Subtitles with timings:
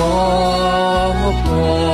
[0.00, 1.89] 婆婆。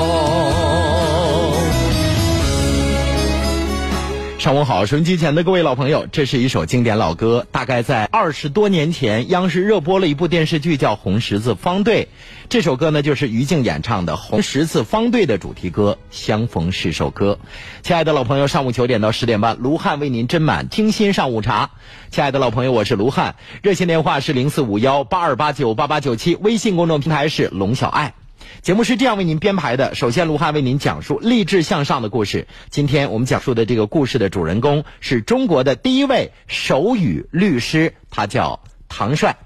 [4.46, 12.04] 上午好，收音机前的各位老朋友，这是一首经典老歌，大概在二十多年前，央视热播了一部电视剧叫《红十字方队》。
[12.48, 17.40] 这首歌呢，就是于静演唱的《红十字方队》的主题歌《相逢是首歌》。
[17.82, 21.70] 亲爱的老朋友，上午九点到十点半，卢汉为您斟满听心上午茶。
[22.12, 23.34] 亲爱的老朋友，我是卢汉，
[23.64, 28.14] 热线电话是零四五幺八二八九八八九七，微信公众平台是龙小爱。
[28.62, 32.46] 节目是这样为您编排的：首先，卢汉为您讲述励志向上的故事。
[32.70, 39.36] 今天我们讲述的这个故事的主人公是中国的第一位手语律师，他叫唐帅。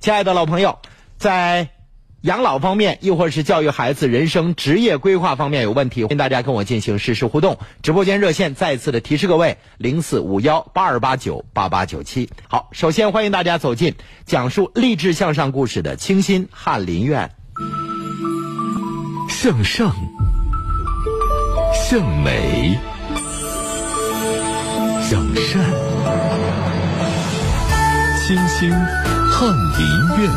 [0.00, 0.78] 亲爱的老朋友，
[1.18, 1.68] 在
[2.22, 7.58] 养老方面，亦或是教育孩子人生职业规划方面有问题，欢迎大家跟我进行实时互动。
[7.82, 12.30] 直播间热线再次的提示各位：零四五幺八二八九八八九七。
[12.48, 13.94] 好，首先欢迎大家走进
[14.24, 17.41] 讲述励志向上故事的清新翰林院。
[19.42, 19.92] 向上，
[21.74, 22.78] 向美，
[25.02, 25.60] 向善，
[28.20, 29.84] 清新翰林
[30.20, 30.30] 院。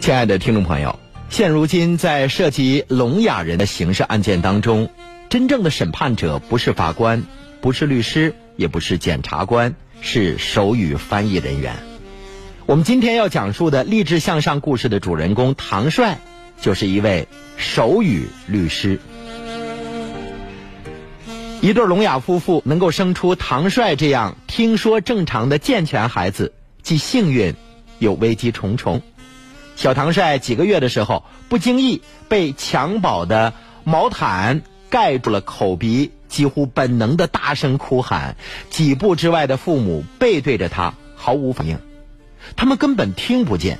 [0.00, 0.98] 亲爱的听众朋友，
[1.30, 4.90] 现如今在涉及聋哑人的刑事案件当中，
[5.28, 7.22] 真正的审判者不是法官，
[7.60, 11.76] 不是律师，也不是检察官，是手语翻译人员。
[12.66, 16.18] 我们今天要讲述的励志向上故事的主人公唐帅，
[16.60, 18.98] 就是一位手语律师。
[21.60, 27.54] 一对聋哑夫妇能够生出唐帅这样听说正常的健全孩子，既幸运
[27.98, 29.02] 又危机重重。
[29.78, 38.34] 小唐帅几个月的时候，不经意被襁褓的毛毯盖住了口鼻，几乎本能的大声哭喊。
[38.70, 41.78] 几步之外的父母背对着他，毫无反应，
[42.56, 43.78] 他们根本听不见。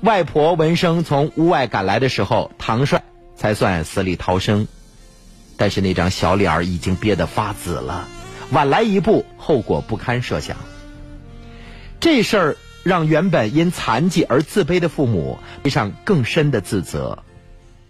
[0.00, 3.04] 外婆闻声从屋外赶来的时候，唐帅
[3.36, 4.66] 才算死里逃生，
[5.56, 8.08] 但是那张小脸儿已经憋得发紫了，
[8.50, 10.56] 晚来一步，后果不堪设想。
[12.00, 12.56] 这事儿。
[12.82, 17.18] 让原本因残疾而自卑的父母背上更深的自责，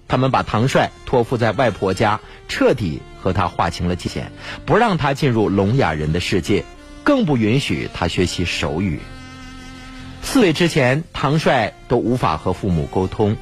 [0.06, 4.30] 他们把唐帅托付在外婆家，彻底和他划清了界限，
[4.66, 6.64] 不让他进入聋哑人的世界，
[7.04, 9.00] 更不允许他学习手语。
[10.22, 13.36] 四岁之前，唐帅都无法和父母沟通。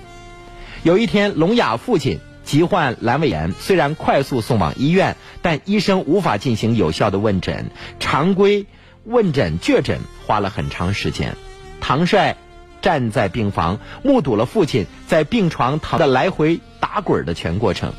[0.83, 8.67] 有一天，聋哑父亲疾患阑尾炎，虽然快速送往医院，但医生无法进行有效的问诊，常规。
[9.11, 11.37] 问诊确诊花了很长时间，
[11.81, 12.37] 唐帅
[12.81, 17.93] 站在病房，目睹了父亲在病床躺的来回打滚的全过程。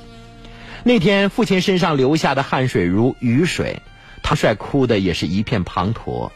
[0.85, 3.81] 那天父亲身上流下的汗水如雨水，
[4.23, 6.31] 唐帅哭的也是一片滂沱。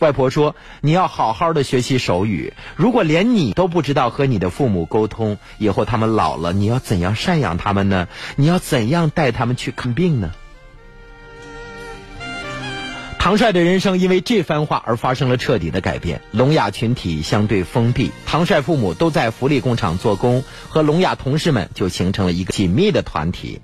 [0.00, 8.08] 外婆说：“你要好好的学习手语，如果连你都不知道和你的父母沟通，以后他们老了，你要怎样赡养他们呢？
[8.36, 10.32] 你要怎样带他们去看病呢？”
[13.26, 16.20] 唐帅的人生因为这番话而发生了彻底的改变。
[16.30, 23.60] 聋哑群体相对封闭，唐帅父母都在福利工厂做工，和聋哑同事们就形成了一个紧密的团体。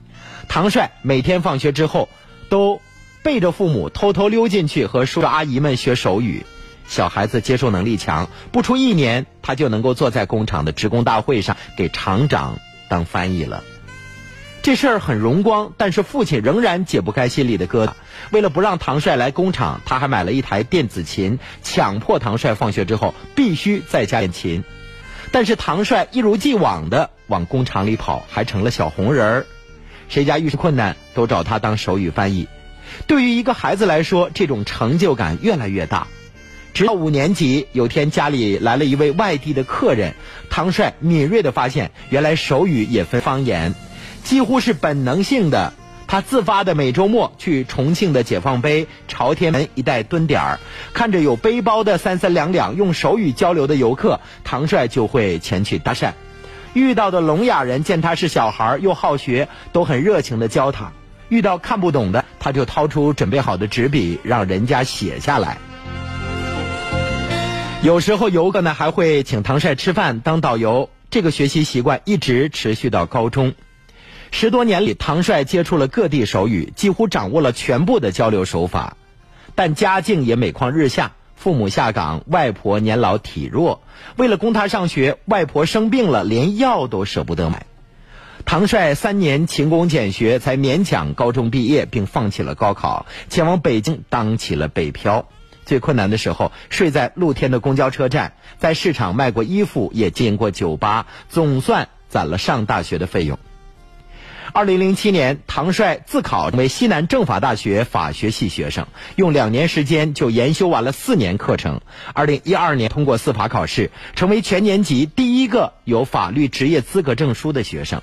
[0.49, 2.09] 唐帅每天放学之后，
[2.49, 2.81] 都
[3.23, 6.45] 背着父母偷偷溜进去和叔叔阿姨们学手语。
[6.89, 12.59] 小孩子接受能力强，不出一年，他就能够坐在工厂的职工大会上给厂长
[12.89, 13.63] 当翻译了。
[14.63, 17.95] 这事儿很荣光，但是父亲仍然解不开心里的疙瘩。
[18.31, 24.63] 为了不让唐帅来工厂，他还买了一台电子琴，强迫唐帅放学之后必须在家练琴。
[25.33, 29.47] 但是唐帅一如既往的往工厂里跑，还成了小红人儿。
[30.09, 32.47] 谁家遇事困难，都找他当手语翻译。
[33.09, 36.07] 对于一个孩子来说，这种成就感越来越大。
[36.73, 40.15] 直到五年级，有天家里来了一位外地的客人，
[40.51, 43.75] 唐帅敏锐的发现，原来手语也分方言。
[44.25, 45.73] 几乎是本能性的，
[46.07, 50.61] 他自发的每周末去重庆的解放碑、朝天门一带蹲点儿，
[50.93, 56.13] 看着有背包的三三两两用手语交流的游客，唐帅就会前去搭讪。
[56.73, 60.93] 遇到的聋哑人见他是小孩又好学，都很热情的教他。
[61.29, 65.59] 遇到看不懂的，他就掏出准备好的纸笔，让人家写下来。
[67.83, 73.55] 有时候游客呢还会请唐帅吃饭当导游，这个学习习惯一直持续到高中。
[74.35, 78.97] 十多年里，唐帅接触了各地手语，几乎掌握了全部的交流手法，
[79.55, 83.83] 但家境也每况日下，父母下岗，外婆年老体弱，
[84.17, 87.67] 为了供他上学，外婆生病了，连药都舍不得买。
[88.45, 95.29] 唐帅三年勤工俭学，才勉强高中毕业，并放弃了高考，前往北京当起了北漂。
[95.65, 103.39] 最困难的时候，睡在露天的公交车站，在市场卖过衣服，也经营过酒吧，总算攒了上大学的费用。
[104.55, 111.81] 二零零七年，唐帅自考为西南政法大学法学系学生，用两年时间就研修完了四年课程。
[112.13, 118.03] 二零一二年通过司法考试，成为全年级第一个有法律职业资格证书的学生。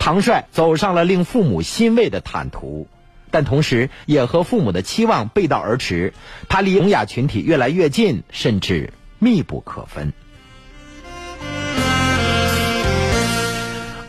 [0.00, 2.88] 唐帅走上了令父母欣慰的坦途，
[3.30, 6.12] 但同时也和父母的期望背道而驰。
[6.48, 10.12] 他离聋哑群体越来越近，甚至密不可分。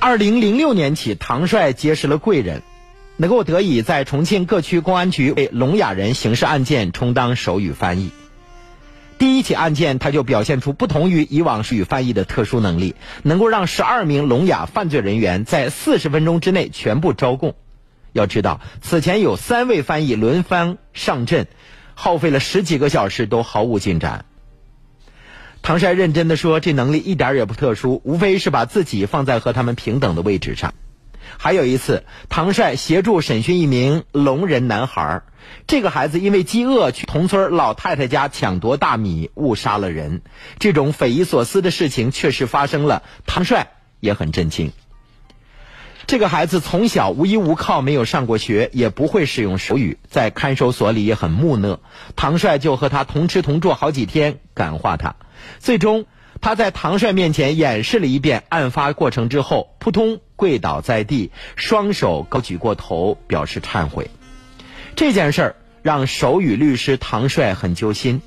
[0.02, 2.62] 二零零六年起，唐帅结识了贵人，
[3.18, 8.10] 能够得以在重庆各区公安局为聋哑人刑事案件充当手语翻译。
[9.18, 17.56] 第一起案件，他就表现出不同于以往手语翻译的特殊能力，能够让十二名聋哑犯罪人员在四十分钟之内全部招供。
[18.14, 21.48] 要知道，此前有三位翻译轮番上阵，
[21.94, 24.24] 耗费了十几个小时都毫无进展。
[25.62, 30.74] 唐帅认真的说：“这能力一点也不特殊，无非是把自己放在和他们平等的位置上。”
[31.38, 35.22] 还有一次，唐帅协助审讯一名聋人男孩，
[35.68, 40.22] 这个孩子因为饥饿去同村老太太家抢夺大米，误杀了人。
[40.58, 44.72] 这种匪夷所思的事情确实发生了，唐帅也很震惊。
[46.08, 51.80] 这个孩子从小无依无靠，没有上过学，也不会使用手语，在看守所里也很木讷。
[52.16, 55.16] 唐帅就和他同吃同住好几天，感化他。
[55.60, 56.06] 最终，
[56.42, 64.10] 他在唐帅面前演示了一遍案发过程之后，扑通跪倒在地，双手高举过头，表示忏悔。
[64.96, 68.22] 这件事儿让手语律师唐帅很揪心，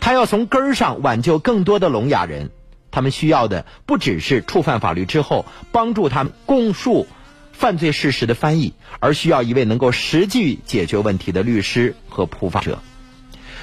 [0.00, 2.50] 他要从根儿上挽救更多的聋哑人，
[2.90, 7.06] 他们需要的不只是触犯法律之后帮助他们供述。
[7.52, 12.80] 犯罪事实的翻译，而需要一位能够实际解决问题的律师和普法者。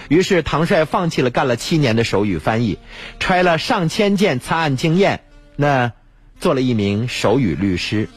[0.09, 2.79] 于是，唐帅放弃了干了七年的手语翻译，
[3.19, 5.21] 揣了上千件参案经验，
[5.56, 5.94] 那
[6.39, 8.09] 做了一名手语律师。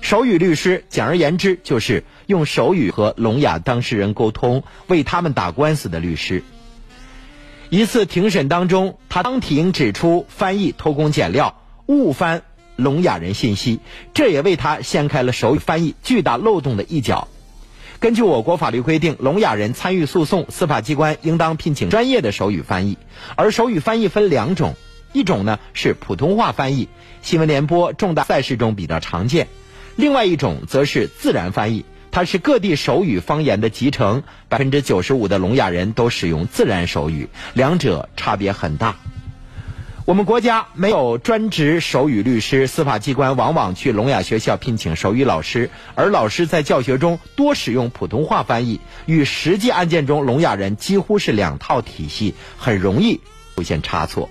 [0.00, 6.42] 手语律师，简而言之，就是用手语和聋哑当事人沟通，为他们打官司的律师。
[7.68, 12.42] 一次庭审当中，他当庭指出翻译偷工减料，误翻。
[12.76, 13.80] 聋哑人信息，
[14.12, 17.26] 这也为他掀开了手语翻译巨大漏洞的一角。
[18.06, 22.98] 根据我国法律规定，聋哑人参与诉讼，司法机关应当聘请专业的手语翻译。
[23.34, 24.76] 而手语翻译分两种，
[25.12, 26.88] 一种呢是普通话翻译，
[27.20, 29.46] 新闻联播、重大赛事中比较常见；
[29.96, 38.94] 另外一种则是自然翻译，它是各地手语方言的集成，百分之九十五的聋哑人都使用自然手语，两者差别很大。
[40.06, 53.20] 我们国家没有专职手语律师，司法机关往往去聋哑学校聘请手语老师，而老师在教学中多使用普通话翻译，与实际案件中聋哑人几乎是两套体系，很容易
[53.56, 54.30] 出现差错。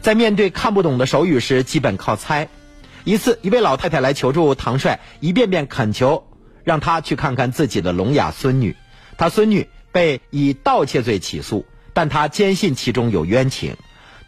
[0.00, 2.48] 在面对看不懂的手语时，基本靠猜。
[3.04, 6.26] 一次，一位老太太来求助唐帅，一遍遍恳求
[6.64, 8.76] 让他去看看自己的聋哑孙女。
[9.18, 13.76] 他孙女被以盗窃罪起诉，但他坚信其中有冤情。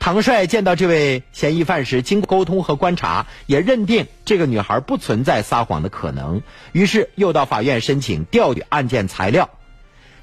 [0.02, 9.48] 唐帅见到这位嫌疑犯时，经过沟通和观察，也认定这个女孩不存在撒谎的可能，于是又到法院申请调取案件材料。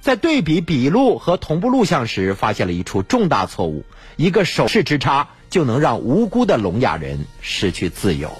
[0.01, 3.85] 在对比笔录和同步录像时，发现了一处重大错误：
[4.17, 8.33] 一个手势之差就能让无辜的聋哑人失去自由。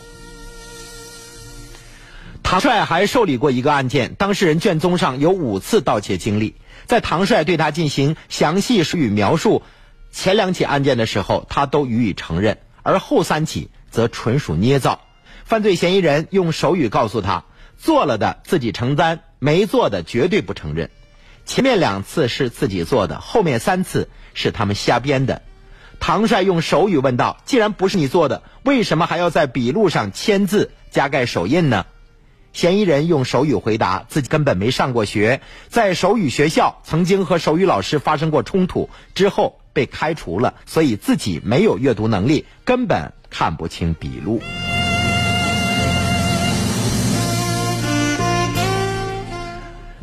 [2.44, 9.64] 唐帅还受理过一个案件，当事人卷宗上有五次盗窃经历，在唐帅对他进行详细术语描述。
[10.12, 15.02] 前两起案件的时候，他都予以承认，而后三起则纯属捏造。
[15.46, 17.46] 犯罪嫌疑人用手语告诉他，
[17.78, 20.90] 做了的自己承担，没做的绝对不承认。
[21.46, 25.42] 前面两次是自己做的，后面三次是他们瞎编的。
[26.00, 31.86] 唐帅用手语问道：“既然不是你做的，为什么还要在笔录上签字加盖手印呢？”
[32.54, 44.42] 嫌疑人用手语回答：“自己根本没上过学，在手语学校曾经和手语老师发生过冲突，之后。”被开除了，所以自己没有阅读能力，根本看不清笔录。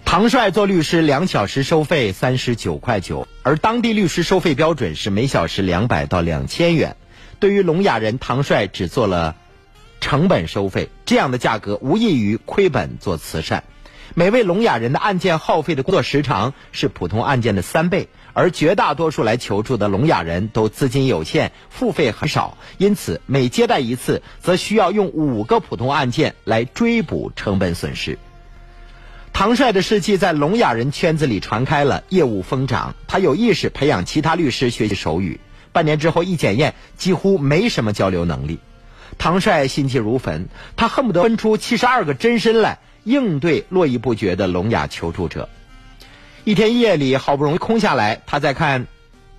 [0.04, 6.96] 唐帅做律师两小时收费三十九块九，而当地律师收费标准是每小时两百到两千元。
[7.38, 9.37] 对于聋哑人，唐帅只做了
[10.00, 13.64] 成本收费，这样的价格无异于亏本做慈善。
[14.14, 18.08] 每位聋哑人的案件耗费的工作时长是普通案件的三倍。
[18.37, 28.19] 而绝大多数来求助的聋哑人都资金有限，付费很少，因此每接待一次，则需要用五个普通案件来追补成本损失。
[29.33, 32.95] 唐帅的事迹在聋哑人圈子里传开了，业务疯涨。
[33.09, 35.40] 他有意识培养其他律师学习手语，
[35.73, 38.59] 半年之后一检验，几乎没什么交流能力。
[39.16, 45.49] 唐帅心急如焚，他恨不得分出七十二个真身来应对络绎不绝的聋哑求助者。
[46.46, 48.86] 一天夜里，好不容易空下来，他在看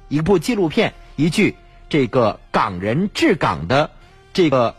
[0.09, 1.55] 一部纪录片，一句
[1.87, 3.91] 这个港人治港的
[4.33, 4.75] 这个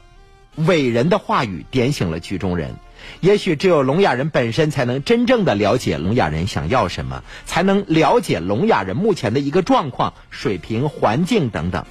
[0.55, 2.77] 伟人的话语点醒了剧中人。
[3.21, 11.87] 也许只有聋哑人本身才能真正的了解聋哑人想要什么，才能了解聋哑人目前的一个状况、水平、环境等等。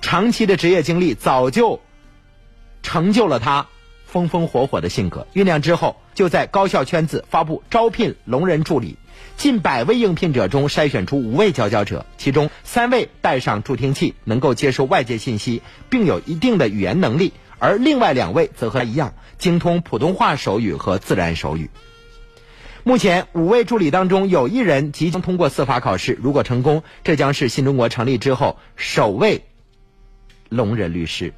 [0.00, 1.78] 长期的职业经历早就
[2.82, 3.68] 成就了他
[4.04, 5.28] 风风火火的性格。
[5.32, 8.96] 酝酿之后，就在高校圈子发布招聘聋人助理。
[9.40, 17.32] 近百位应聘者中筛选出五位佼佼者，其中三位戴上助听器，能够接受外界信息，并有一定的语言能力。
[17.58, 21.70] 而另外两位则和他一样精通普通话手语和自然手语。
[22.84, 29.46] 目前五位助理当中有一人即将通过司法考试，如果成功，这将是新中国成立之后首位
[30.50, 31.32] 聋人律师。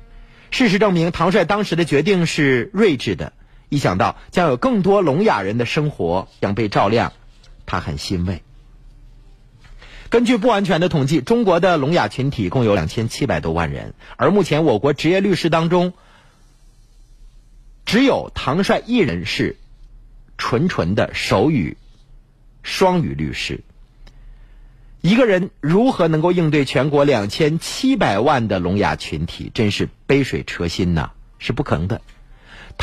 [0.51, 3.33] 事实证明，唐帅当时的决定是睿智的。
[3.69, 7.13] 一想到将有更多聋哑人的生活将被照亮，
[7.73, 8.43] 他很欣慰。
[10.11, 15.95] 根据不完全的统计，中国的聋哑群体共有两千七百多万人，而目前我国职业律师当中。
[17.87, 19.57] 只有唐帅一人是
[20.37, 21.79] 纯纯的手语
[22.63, 23.61] 双语律师。
[25.01, 32.03] 一个人如何能够应对全国两千七百万的聋哑群体，真是杯水车薪呐，是不可能的。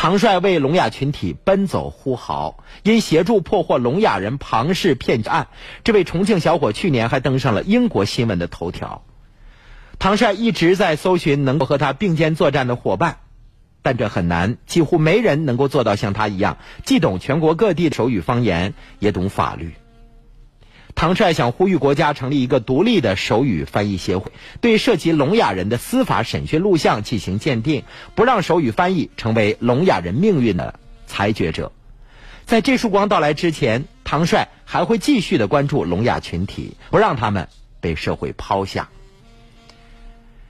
[0.02, 5.50] 唐帅为聋哑群体奔走呼号，因协助破获聋哑人庞氏骗局案，
[5.84, 9.04] 这位重庆小伙去年还登上了英国新闻的头条。
[10.00, 13.18] 唐帅一直在搜寻能够和他并肩作战的伙伴。
[13.82, 19.74] 但这很难，几乎没人能够做到像他一样，既懂全国各地手语方言，也懂法律。
[20.96, 27.84] 唐帅想呼吁国家成立一个独立的手语翻译协会，对涉及聋哑人的司法审讯录像进行鉴定，
[28.16, 30.78] 不让手语翻译成为聋哑人命运的
[31.08, 31.72] 裁决者。
[32.46, 37.48] 在这束光到来之前，唐帅还会继续的关注聋哑群体，不让他们
[37.80, 38.90] 被社会抛下。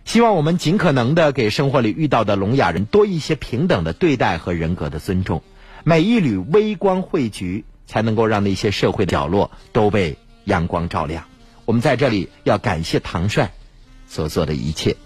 [0.06, 5.44] 希望我们尽可能的给生活里遇到的聋哑人多一些平等的对待和人格的尊重，
[5.84, 10.18] 每一缕微光汇聚，才能够让那些社会的角落都被
[10.50, 11.24] 阳光照亮。
[11.64, 13.52] 我们在这里要感谢唐帅
[14.08, 14.98] 所做的一切。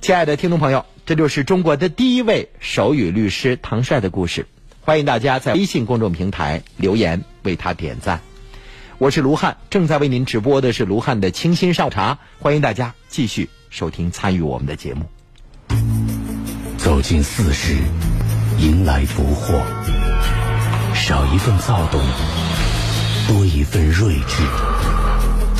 [0.00, 4.46] 亲爱的听众朋友，这就是中国的第一位手语律师唐帅的故事。
[4.82, 8.20] 欢迎大家在微信公众平台留言为他点赞。
[8.98, 13.50] 我是卢汉，正在为您直播的是卢汉的清新上茶，欢迎大家继续。
[13.70, 15.04] 收听参与我们的节目，
[16.78, 17.76] 走进四十，
[18.60, 19.62] 迎来不惑，
[20.94, 22.00] 少一份躁动，
[23.28, 24.42] 多一份睿智；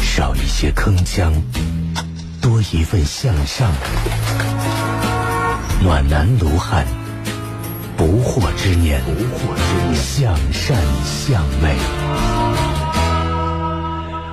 [0.03, 1.31] 少一些铿锵，
[2.41, 3.71] 多一份向上。
[5.83, 6.87] 暖男卢汉，
[7.95, 12.48] 不惑之年，不惑之年向善向美。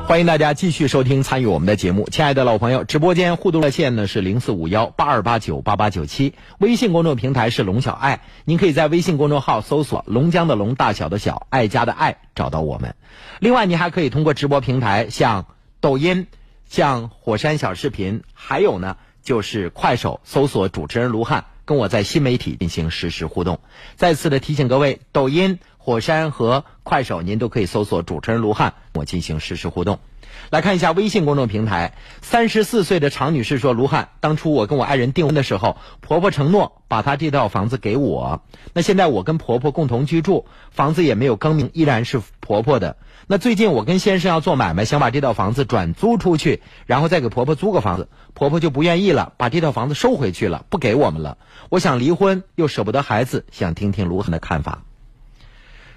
[0.08, 12.96] 欢迎大家继续收听参与我们的节目，亲爱的老朋友，直播间互动热线呢是零四五幺八二八九八八九七，微信公众平台是龙小爱，您可以在微信公众号搜索“龙江的龙大小的小爱家的爱”找到我们。
[13.40, 15.48] 另外，您还可以通过直播平台，像
[15.82, 16.28] 抖音、
[16.70, 23.60] 像火山小视频，还有呢就是快手，搜索主持人卢汉，跟我在新媒体进行实时互动。
[23.96, 25.58] 再次的提醒各位，抖音。
[25.86, 30.00] 火山和快手，您都可以搜索主持人卢汉，我进行实时互动。
[30.50, 38.42] 来看一下微信公众平台，三十四岁的常女士说：“卢汉，当初我跟我爱人订婚的时候，婆婆承诺把她这套房子给我。
[38.74, 42.98] 那现在我跟婆婆共同居住，房子也没有更名，依然是婆婆的。
[43.28, 51.38] 那最近我跟先生要做买卖，想把这套房子转租出去，然后再给婆婆租个房子，婆婆就不愿意了，把这套房子收回去了，不给我们了。
[51.70, 54.82] 我想离婚，又舍不得孩子，想听听卢汉的看法。”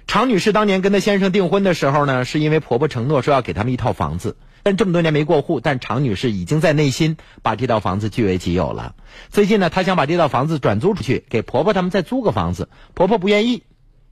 [0.09, 8.95] 常女士当年跟她先生订婚的时候呢，是因为婆婆承诺说要给他们一套房子，但这么多年没过户，但常女士已经在内心把这套房子据为己有了。
[9.29, 13.61] 最近呢，她想把这套房子转租出去，给婆婆他们再租个房子，婆婆不愿意，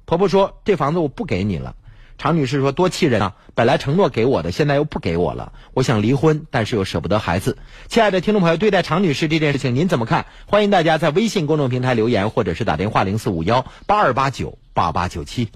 [0.05, 1.75] 婆婆说这房子我不给你了。
[2.17, 7.57] 常女士说多气人啊，本来承诺给我的，现在又不给我了，我想离婚，但是又舍不得孩子。
[7.87, 10.25] 亲爱的听众朋友，对待常女士这件事情您怎么看？
[10.47, 15.49] 欢迎大家在微信公众平台留言，或者是打电话零四五幺八二八九八八九七。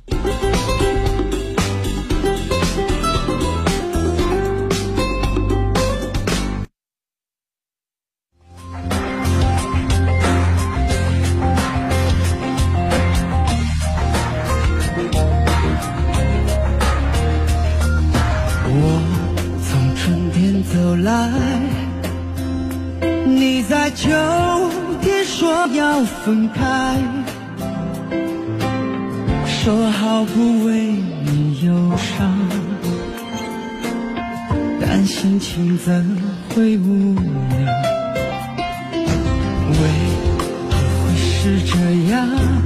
[21.04, 21.30] 来
[23.26, 24.10] 你在秋
[25.02, 26.98] 天说要分开
[29.46, 30.92] 说好不为
[31.26, 32.38] 你忧伤
[34.80, 36.06] 但心情怎
[36.50, 37.26] 会无恙
[39.72, 39.78] 为
[40.70, 41.78] 何会是这
[42.12, 42.61] 样？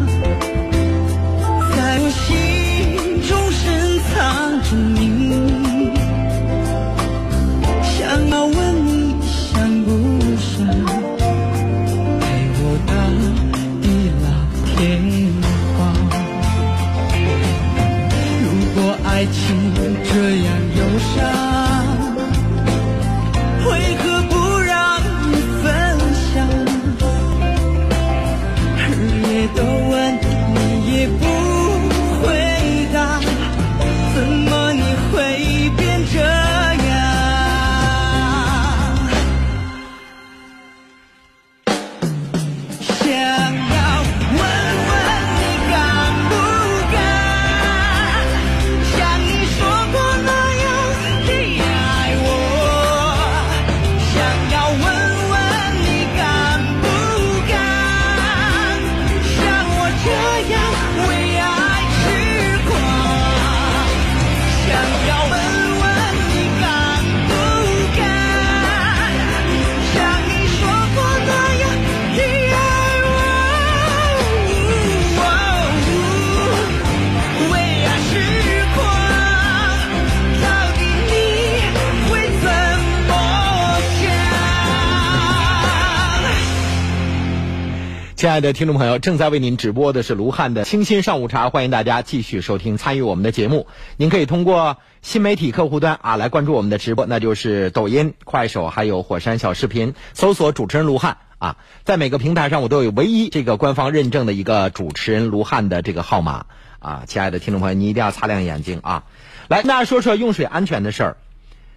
[88.25, 93.68] 亲爱的听众朋友，正在为您直播的是卢汉的清新上午茶，欢迎大家继续收听参与我们的节目。
[93.98, 106.48] 您可以通过新媒体客户端啊来关注我们的直播，那就是抖音、快手还有火山小视频，搜索主持人卢汉啊，在每个平台上我都有唯一这个官方认证的一个主持人卢汉的这个号码
[106.79, 107.03] 啊。
[107.05, 109.03] 亲爱的听众朋友，你一定要擦亮眼睛啊！
[109.50, 111.18] 来，跟大家说说用水安全的事儿。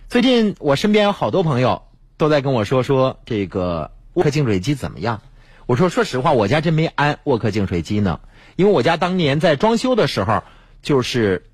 [0.08, 1.82] 最近我身边有好多朋友
[2.16, 5.20] 都在跟我说说这个沃克净水机怎么样。
[5.68, 8.20] 我说说实话，我家真没安沃克净水机呢，
[8.56, 10.42] 因为我家当年在装修的时候，
[10.80, 11.44] 就是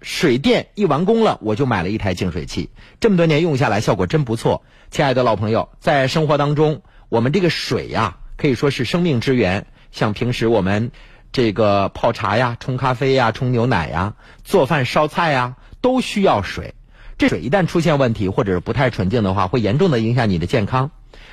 [0.00, 2.70] 水电一完工了，我就买了一台净水器。
[3.00, 4.62] 这么多年用下来，效果真不错。
[4.92, 9.66] 亲爱的老朋友，在生活当中，我们这个水呀，可以说是生命之源。
[9.90, 10.92] 像平时我们
[11.32, 16.74] 这个泡茶呀、冲咖啡呀、冲牛奶呀、做饭烧菜呀，都需要水。
[17.18, 20.92] 这水一旦出现问题，或者是不太纯净的话，会严重的影响你的健康。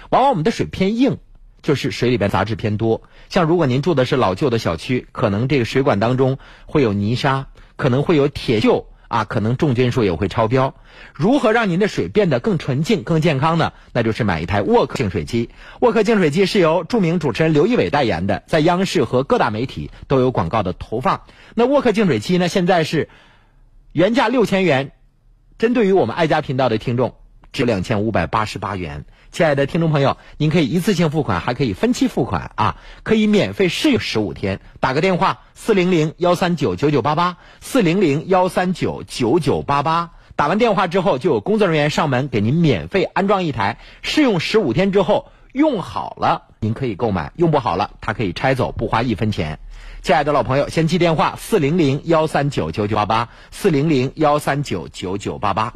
[0.09, 1.19] 往往我们的水偏硬，
[1.61, 3.01] 就是水里边杂质偏多。
[3.29, 10.75] 像如果您住的是老旧的小区，可能这个水管当中会有泥沙，可能会有铁锈啊，可能重金属也会超标。
[11.13, 13.73] 如何让您的水变得更纯净、更健康呢？
[13.93, 15.49] 那就是买一台沃克净水机。
[15.79, 21.21] 沃克净水机是由著名主持人刘仪伟代言的，在央视和各大媒体都有广告的投放。
[21.55, 23.09] 那沃克净水机呢，现在是
[23.91, 24.91] 原价六千元。
[25.57, 27.15] 针对于我们爱家频道的听众，
[27.51, 29.05] 只两千五百八十八元。
[29.31, 34.59] 亲爱的听众朋友，您可以一次性付款，还可以分期付款啊，可以免费试用十五天。
[34.79, 40.11] 打个电话四零零幺三九九九八八四零零幺三九九九八八。
[40.35, 43.77] 打完电话之后，就有工作人员上门给您免费安装一台。
[44.01, 49.59] 试用十五天之后，用好了您可以购买，用不好了它可以拆走，不花一分钱。
[50.01, 55.73] 亲爱的老朋友，先记电话四零零幺三九九九八八四零零幺三九九九八八。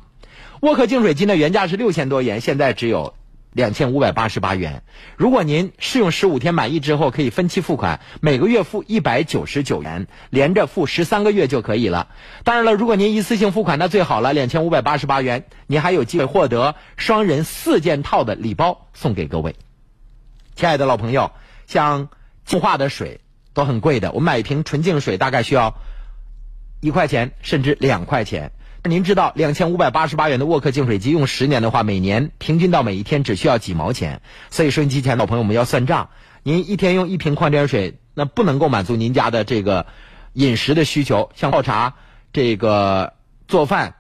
[0.62, 3.13] 沃克净水机呢，原价是六千多元，现在只有
[3.54, 4.84] 两千五百八十八元。
[5.16, 12.10] 如果您试用十五天满意之后，可以分期付款，每个月付一百九十九元，连着付十三个月就可以了。
[12.44, 19.56] 当然了，如果您一次性付款，那最好了，两千五百八十八元，您还有机会获得双人四件套的礼包送给各位。
[20.56, 21.32] 亲爱的老朋友，
[21.68, 22.10] 像
[22.46, 23.22] 净化的水
[23.54, 25.76] 都很贵的，我买一瓶纯净水大概需要
[26.82, 28.52] 一块钱甚至两块钱。
[28.86, 34.22] 您知道，两千五百八十八元的沃克净水机用十年的话，每年平均到每一天只需要几毛钱。
[34.50, 36.10] 所以收音机前老朋友们要算账，
[36.43, 39.86] 您一天用一瓶矿泉水，那不能够满足您家的这个
[40.34, 41.93] 饮食的需求，像泡茶、
[42.34, 43.13] 这个
[43.48, 43.96] 做饭、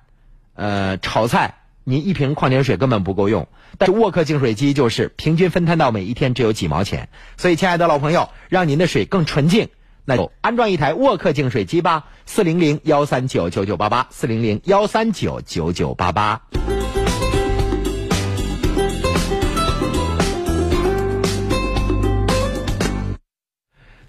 [0.53, 3.47] 呃炒菜，您一瓶矿泉水根本不够用。
[3.77, 7.07] 但是沃克净水机就是平均分摊到每一天只有几毛钱。
[7.37, 9.69] 所以，亲爱的老朋友，让您的水更纯净。
[10.05, 16.41] 那就安装一台沃克净水机吧，四零零幺三九九九八八，四零零幺三九九九八八。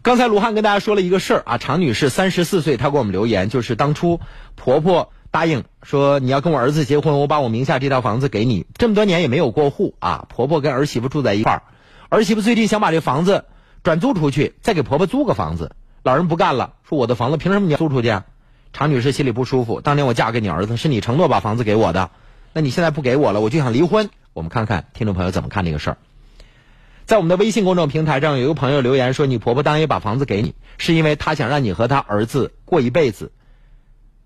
[0.02, 4.20] 刚才卢汉跟大家说了一个事儿啊，常女士三十四岁，她给我们留言，就是当初
[4.54, 8.66] 婆婆答应说你要跟我儿子结婚，我把我名下这套房子给你。
[8.76, 11.62] 这么多年也没有过户啊，婆婆跟儿媳妇住在一块儿，
[12.10, 13.46] 儿媳妇最近想把这房子
[13.82, 15.74] 转租出去，再给婆婆租个房子。
[16.04, 18.20] 老人不干了，说我的房子凭什么你要租出去？
[18.74, 22.10] 常女士心里不舒服，当年我嫁给你儿子，是你承诺把房子给我的，
[22.52, 24.10] 那你现在不给我了，我就想离婚。
[24.34, 25.96] 我们看看听众朋友怎么看这个事儿。
[27.06, 33.32] 在我们的微信公众平台上，有一个朋友留言说：“你婆婆当年把房子给你，是因为她想让你和她儿子过一辈子，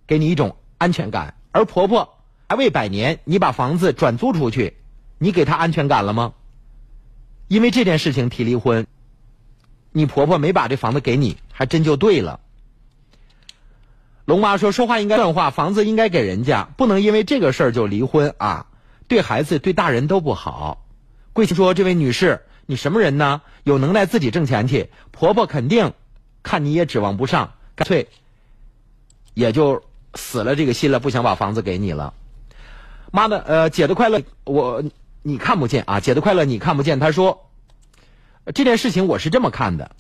[0.09, 1.35] 给你一种安全感。
[1.53, 4.79] 而婆婆还未百年，你把房子转租出去，
[5.19, 6.33] 你给她安全感了吗？
[7.47, 8.89] 因为这件事情提离婚，
[9.93, 12.39] 你婆婆没把这房子给你，还真就对了。”
[14.25, 18.67] 龙妈说：“说话应该算话，房子应该给人家，不能因为这个事儿就离婚啊，
[19.09, 20.87] 对孩子对大人都不好。”
[21.35, 23.41] 贵姓说：“这位女士。”你什么人呢？
[23.65, 25.95] 有能耐自己挣钱去，婆婆肯定
[26.43, 28.09] 看你也指望不上，干脆
[29.33, 32.13] 也就死了这个心了，不想把房子给你了。
[33.11, 34.85] 妈的，呃，姐的快乐我
[35.23, 37.01] 你看不见啊，姐的快乐你看不见。
[37.01, 37.49] 她说
[38.55, 39.93] 这件事情我是这么看的。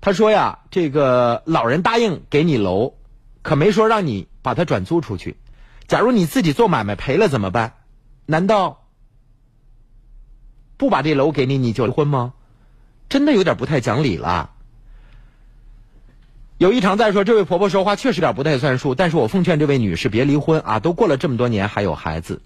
[0.00, 2.94] 他说呀，这个老人答应给你楼，
[3.42, 5.36] 可没说让你把它转租出去。
[5.86, 7.74] 假如你自己做买卖赔了怎么办？
[8.26, 8.84] 难道？
[10.76, 12.34] 不把这楼给你，你就离婚吗？
[13.08, 14.52] 真的有点不太讲理了。
[16.58, 20.78] 有一常在说，这位婆婆说话确实有点不太算数，但是我奉劝这位女士别离婚啊！
[20.78, 22.42] 都过了这么多年，还有孩子。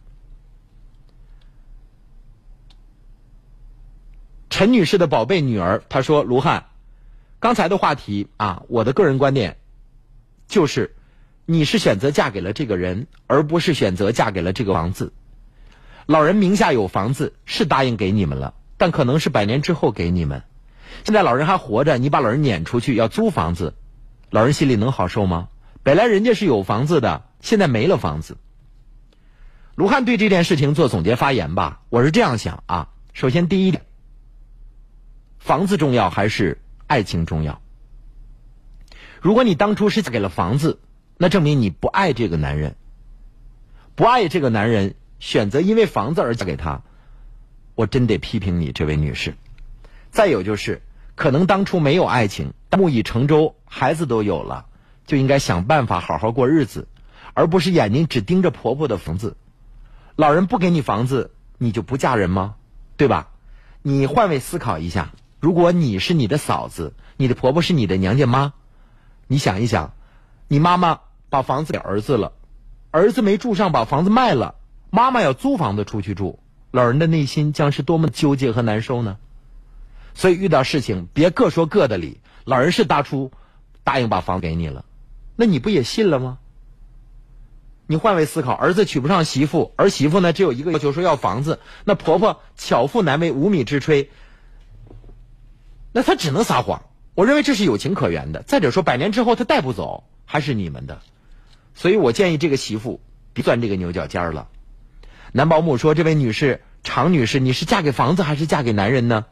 [4.50, 6.66] 陈女士的宝贝女儿她说：“卢汉，
[7.42, 9.56] 刚才的话题啊，我的个人观点
[10.46, 10.94] 就是，
[11.44, 15.12] 你是选择嫁给了这个人，而不是选择嫁给了这个房子。”
[16.06, 20.44] 老人名下有房子，是答应给你们了，但可能是百年之后给你们。
[21.02, 23.74] 现在老人还活着，你把老人撵出去要租房子，
[24.30, 25.48] 老人心里能好受吗？
[25.82, 28.36] 本来人家是有房子的，现在没了房子。
[29.74, 32.90] 卢汉对这件事情做总结发言吧，我是这样想啊。
[33.12, 33.82] 首先，第一点，
[35.40, 36.60] 房子重要还是
[36.92, 37.62] 爱情重要？
[39.22, 40.78] 如果你当初是嫁给了房子，
[41.16, 42.76] 那证明你不爱这个男人，
[43.94, 44.94] 不爱这个男人。
[45.18, 46.82] 选择因为房子而嫁给他，
[47.76, 49.36] 我真得批评你这位女士。
[50.10, 50.82] 再有就是，
[51.14, 54.66] 可能当初没有爱情，木已成舟，孩子都有了，
[55.06, 56.88] 就应该想办法好好过日子，
[57.32, 59.38] 而不是眼睛只盯着婆婆的房子。
[60.14, 62.56] 老人不给你房子，你就不嫁人吗？
[62.98, 63.30] 对吧？
[63.80, 68.52] 你换位思考一下，如果你是你的嫂子，你的婆婆是你的娘家妈，
[69.26, 69.92] 你想一想，
[70.46, 71.00] 你妈妈
[71.30, 72.30] 把房子给儿子了，
[72.92, 74.54] 儿子没住上，把房子卖了。
[74.90, 76.38] 妈妈要租房子出去住，
[76.70, 79.16] 老人的内心将是多么纠结和难受呢？
[80.14, 82.20] 所以遇到事情别各说各的理。
[82.44, 83.32] 老人是大初
[83.82, 84.84] 答应把房给你了，
[85.34, 86.38] 那你不也信了吗？
[87.88, 91.58] 你换位思考，儿子娶不上媳妇，儿媳妇呢只有一个要求，说要房子。
[91.82, 94.06] 那婆婆巧妇难为无米之炊，
[95.92, 96.82] 那他只能撒谎。
[97.14, 98.42] 我认为这是有情可原的。
[98.42, 101.00] 再者说，百年之后他带不走，还是你们的。
[101.74, 103.00] 所以我建议这个媳妇
[103.32, 104.48] 别钻这个牛角尖了。
[105.32, 109.24] 男保姆说：“这位女士，常女士，你是嫁给房子还是嫁给男人呢？”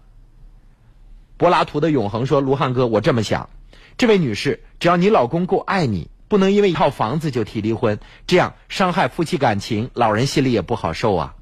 [1.37, 3.51] 柏拉图的永恒说：“卢汉哥，我这么想，
[3.99, 11.35] 这位女士，只要你老公够爱你，不能因为一套房子就提离婚，这样伤害夫妻感情，老人心里也不好受啊。”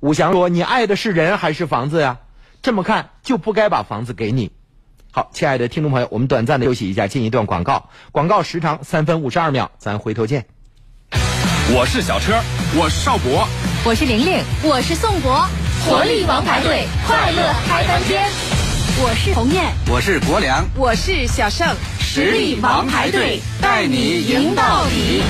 [0.00, 2.20] 武祥说：“你爱的是人还是房子呀？
[2.64, 4.50] 这么看就不该把房子给你。”
[5.12, 10.46] 好，亲爱的听众朋友，我们短暂的休息一下，进一段广告，广告时长三分五十二秒，咱回头见。
[11.74, 12.40] 我是小车，
[12.74, 13.46] 我是邵博，
[13.84, 15.46] 我是玲玲，我是宋博，
[15.86, 18.24] 活力王牌队，快乐开翻天。
[18.96, 25.22] 我是鸿雁，我是国良，我是小胜，实力王牌队带你赢到底。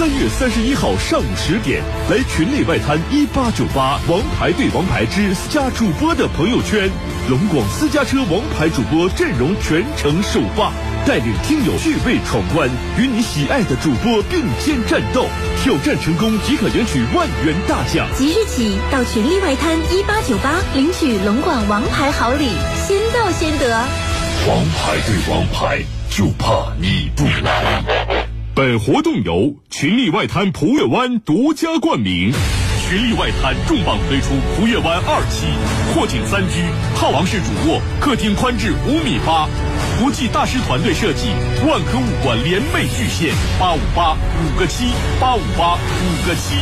[0.00, 6.90] 三月三十一号上午十点，来群内外滩一八九八王牌对王牌之私家主播的朋友圈，
[7.28, 10.72] 龙广私家车王牌主播阵容全程首发。
[11.06, 15.26] 带领听友趣味闯关，与你喜爱的主播并肩战斗，
[15.62, 18.08] 挑战成功即可领取万元大奖。
[18.16, 22.48] 即日起到群力外滩一八九八领取龙广王牌好礼，
[22.88, 23.68] 先到先得。
[24.48, 28.29] 王牌对王牌，就怕你不来。
[28.60, 32.30] 本活动由群力外滩璞悦湾独家冠名。
[32.86, 35.46] 群力外滩重磅推出璞悦湾二期，
[35.94, 36.60] 阔景三居，
[36.94, 39.48] 套房式主卧，客厅宽至五米八。
[39.98, 41.28] 国际大师团队设计，
[41.66, 46.56] 万科物管联袂巨献，八五八五个七，八五八五个七。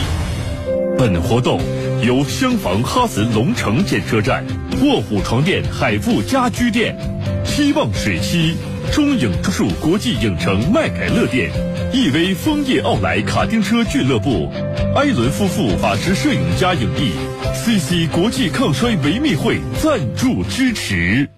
[0.96, 1.60] 本活动
[2.06, 4.46] 由香房哈森龙城建设站、
[4.84, 6.96] 卧虎床垫海富家居店、
[7.44, 8.54] 希望水七、
[8.92, 11.50] 中影树国际影城麦凯乐店，
[11.92, 14.50] 亿威枫叶奥莱卡丁车俱乐部，
[14.96, 17.12] 埃伦夫妇法式摄影家影帝
[17.54, 21.28] ，CC 国际抗衰维密会赞助支持。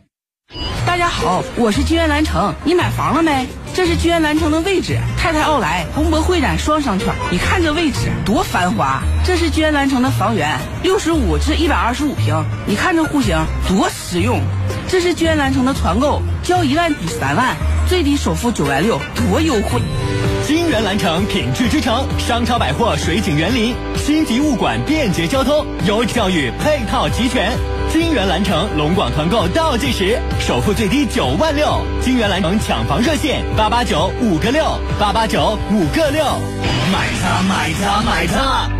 [0.86, 3.46] 大家好，我是金源兰城，你买房了没？
[3.72, 9.02] 这是居然蓝城的位置，太太奥莱鸿博会展双商圈，你看这位置多繁华。
[9.24, 14.40] 这是居然蓝城的房源，六十五至一百二十五平，你看这户型多实用。
[14.88, 17.56] 这是居然蓝城的团购，交一万抵三万，
[17.88, 19.80] 最低首付九万六，多优惠。
[20.50, 27.56] 金源蓝城品质之城，商超百货水景园林，星级物管便捷交通，优质教育配套齐全。
[27.88, 31.80] 金源蓝城龙广团购倒计时，首付最低九万六。
[32.00, 36.24] 金源蓝城抢房热线八八九五个六八八九五个六，
[36.90, 38.79] 买它买它买它。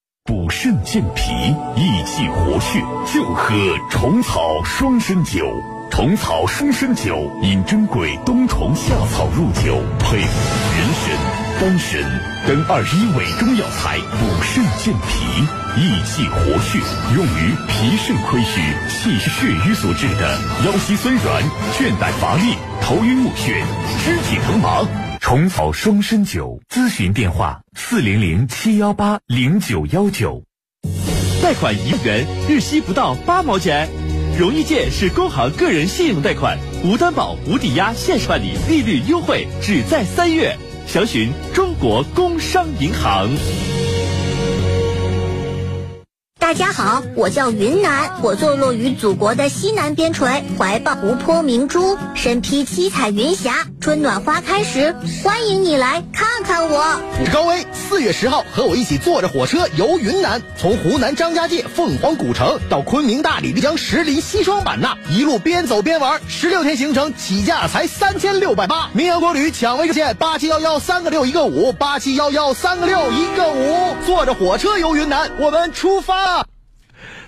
[0.63, 1.31] 肾健脾、
[1.75, 2.79] 益气活血，
[3.11, 3.51] 就喝
[3.89, 5.43] 虫草双参酒。
[5.89, 10.27] 虫草双参酒因珍贵冬虫夏草入酒，配人
[11.01, 11.17] 参、
[11.59, 11.99] 丹参
[12.47, 15.41] 等二十一味中药材，补肾健脾、
[15.81, 16.77] 益气活血，
[17.15, 21.43] 用于脾肾亏虚、气血瘀所致的腰膝酸软、
[21.73, 23.63] 倦怠乏力、头晕目眩、
[24.05, 24.85] 肢体疼麻。
[25.19, 30.43] 虫草双参酒，咨询电话：四零零七幺八零九幺九。
[31.41, 33.89] 贷款一元，日息不到八毛钱。
[34.37, 40.55] 容易借是工行个人信用贷款，无担保、无抵押，限时办理，利率优惠，只在三月。
[40.85, 43.27] 详询中国工商银行。
[46.41, 53.67] 大家好，我叫云南，我坐落于祖国的西南边陲，怀抱湖泊明珠，身披七彩云霞。
[53.79, 56.99] 春暖花开时，欢迎你来看看我。
[57.19, 68.89] 我是高威，四月十号和我一起坐着火车游云南，从湖南张家界凤凰古城到昆明大理丽江石林西双版纳，一路边走边玩，十六天行程起价才三千六百八。
[68.93, 76.30] 名扬国旅抢位热线八七幺幺三个六一个五八七幺幺三个六一个五，坐着火车游云南，我们出发。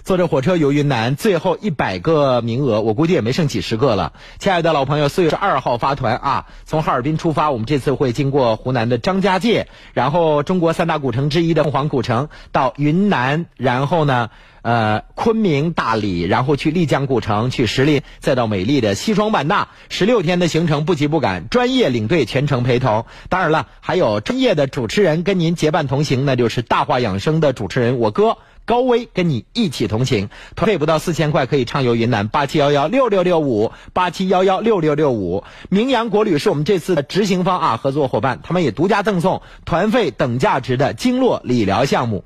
[0.04, 4.12] 坐着火车游云南，最后一百个名额，我估计也没剩几十个了。
[4.38, 14.30] 亲爱的老朋友，四月十二号发团啊，从哈尔滨出发，我们这次会经过湖南的张家界，然后中国三大古城之一的凤凰古城，到云南，然后呢，
[14.62, 23.06] 呃，昆明、大理，然后去丽江古城，去石林，再到美丽的西双版纳，十六天的行程不急不赶，专业领队全程陪同。
[23.30, 28.38] 当然了，还有专业的主持人跟您结伴同行，那就是大话养生的主持人我哥。
[28.66, 35.44] 高威跟你一起同行，团费不到四千块可以畅游云南，八七幺幺六六六五八七幺幺六六六五。
[35.70, 42.24] 名扬国旅是我们这次的执行方啊，合作伙伴，他们也独家赠送团费等价值的经络理疗项目。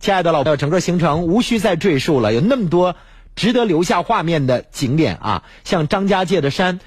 [0.00, 2.96] 亲爱的老朋友，整个行程无需再赘述了，有那么多
[3.36, 6.80] 值得留下画面的景点啊，像张家界的山，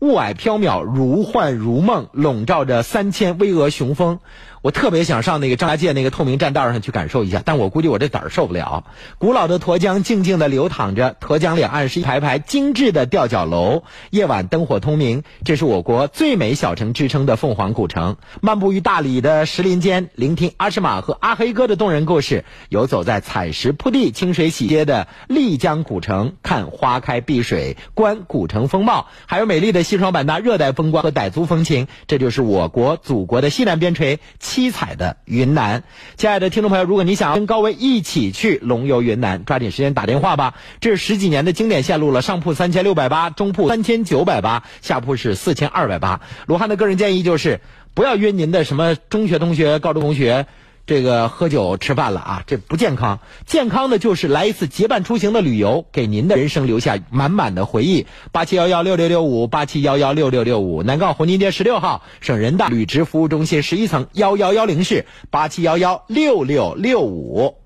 [0.00, 4.18] 雾霭飘渺，如幻如梦，笼罩着三千巍峨雄峰。
[4.64, 8.84] 我特别想上那个张家界那个透明栈道上去感受一下，但我估计我这胆儿受不了。
[9.18, 15.22] 古老的沱江静静地流淌着，沱江两岸是一排排精致的吊脚楼，夜晚灯火通明。
[15.44, 18.16] 这是我国最美小城之称的凤凰古城。
[18.40, 31.86] 漫步于大理的石林间，聆听阿诗玛和阿黑哥的动人故事；游走在采石铺地、清水洗街的丽江古城，看花开碧水，观古城风貌，还有美丽的西双版纳热带风光和傣族风情。
[32.06, 34.20] 这就是我国祖国的西南边陲。
[34.54, 35.82] 七彩的云南，
[36.16, 40.54] 亲爱的听众朋友，如果你想跟高威一起去龙游云南，抓紧时间打电话吧。
[40.78, 46.20] 这是十几年的经典线路了，上铺三千六百八，中铺三千九百八，下铺是四千二百八。
[46.46, 47.62] 罗汉的个人建议就是，
[47.94, 50.46] 不要约您的什么中学同学、高中同学。
[50.86, 53.20] 这个喝酒吃饭了啊，这不健康。
[53.46, 58.06] 健康的就是来一次结伴出行的旅游，给您的人生留下满满的回忆。
[58.32, 67.56] 八七幺幺六六六五，八七幺幺六六六五，南岗红金街十六号，省人大履职服务中心十一层幺幺幺零室，八七幺幺六六六五。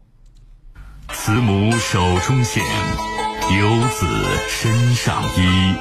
[1.09, 4.07] 慈母手中线，游子
[4.49, 5.75] 身上衣，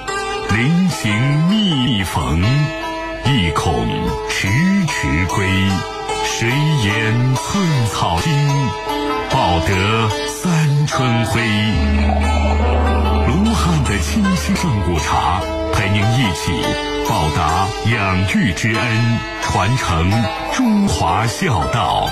[0.55, 1.13] 临行
[1.49, 2.41] 密密缝，
[3.25, 3.87] 意恐
[4.29, 4.47] 迟
[4.87, 5.96] 迟归。
[6.23, 8.33] 谁言寸草心，
[9.29, 11.41] 报得三春晖。
[13.27, 15.41] 卢汉的清新上古茶，
[15.73, 16.51] 陪您一起
[17.07, 20.11] 报答养育之恩，传承
[20.53, 22.09] 中华孝道。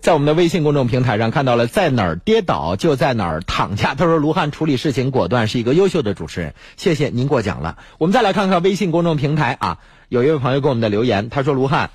[0.00, 3.96] 在我们的微信公众平台上看到了，在哪儿跌倒就在哪儿躺下。
[3.96, 6.54] 他说卢汉处理事情果断，是一个优秀的主持人。
[6.76, 7.76] 谢谢您过奖了。
[7.98, 11.90] 我们再来看看微信公众平台啊，有一位朋友给我们的留言，他说卢汉，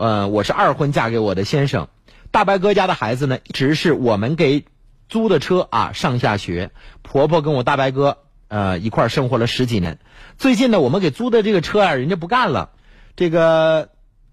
[0.00, 1.88] 呃，我是二婚嫁给我的先生，
[2.30, 4.64] 大白哥家的孩子呢，一直是我们给
[5.10, 6.70] 租的车啊上下学。
[7.02, 8.16] 婆婆跟我大白哥
[8.48, 9.98] 呃一块儿生活了十几年，
[10.38, 12.70] 最近呢，我们给租的这个车啊，人家不干了，
[13.14, 13.90] 这个。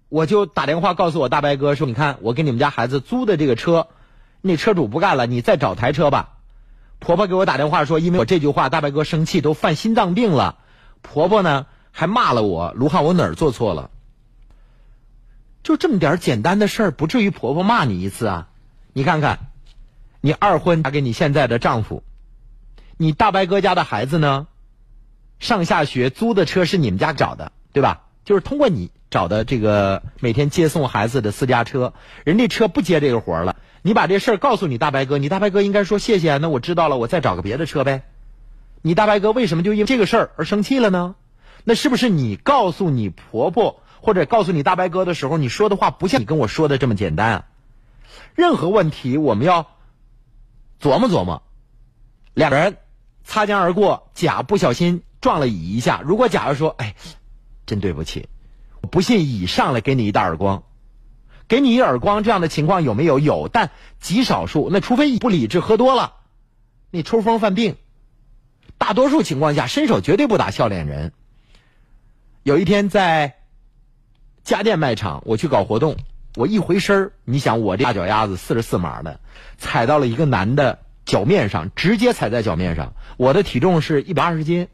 [0.07, 3.87] 我就打电话告诉我大白哥说：“你看，我给你们家孩子租的这个车，
[4.39, 6.37] 那车主不干了，你再找台车吧。”
[6.99, 10.59] 婆婆给我打电话说：“因为我这句话，大白哥生气都犯心脏病了。”
[11.03, 13.89] 婆婆呢还骂了我：“卢汉，我哪儿做错了？
[15.67, 18.47] 就这么点简单的事儿，不至于婆婆骂你一次啊？
[18.93, 19.49] 你看看，
[20.21, 22.03] 你二婚嫁给你现在的丈夫，
[22.95, 24.47] 你大白哥家的孩子呢，
[25.39, 28.03] 上下学租的车是你们家找的，对吧？
[28.23, 33.57] 就是通过你。”找的这个每天接送孩子的私家车，人家车不接这个活了。
[33.81, 36.37] 你把这事告诉你大白哥，你大白哥应该说谢谢。
[36.37, 38.03] 那我知道了，我再找个别的车呗。
[38.81, 41.15] 你大白哥为什么就因为这个事儿而生气了呢？
[41.63, 47.45] 那是不是你告诉你婆婆或者告诉你大白哥的时候，你说的话不像你跟我说的这么简单啊？
[48.35, 49.67] 任何问题我们要
[50.81, 51.43] 琢磨琢磨。
[52.33, 52.77] 两个人
[53.23, 56.01] 擦肩而过，甲不小心撞了乙一下。
[56.03, 56.95] 如果甲要说：“哎，
[57.65, 58.29] 真对不起。”
[58.81, 60.63] 我不信乙上来给你一大耳光，
[61.47, 63.17] 给你一耳光，这样的情况有没有？
[63.17, 64.69] 有，但极少数。
[64.71, 66.13] 那除非不理智喝多了，
[66.91, 67.75] 你抽风犯病。
[68.77, 71.11] 大多数情况下，伸手绝对不打笑脸人。
[72.43, 73.36] 有一天在
[74.47, 75.97] 家电卖场，我去搞活动，
[76.35, 79.19] 我一回身你想我这大脚丫子四十四码的，
[79.57, 82.93] 踩到了一个男的脚面上，直接踩在脚面上。
[83.17, 84.69] 我的体重是一百二十斤，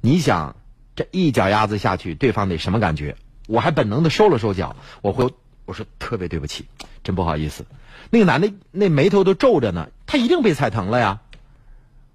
[0.00, 0.54] 你想
[0.94, 3.16] 这一脚丫子下去，对方得什么感觉？
[3.48, 5.28] 我还本能的收了收脚，我会
[5.64, 6.68] 我说特别对不起，
[7.02, 7.66] 真不好意思。
[8.10, 11.22] 那个男的那眉头都皱着呢，他一定被踩疼了呀。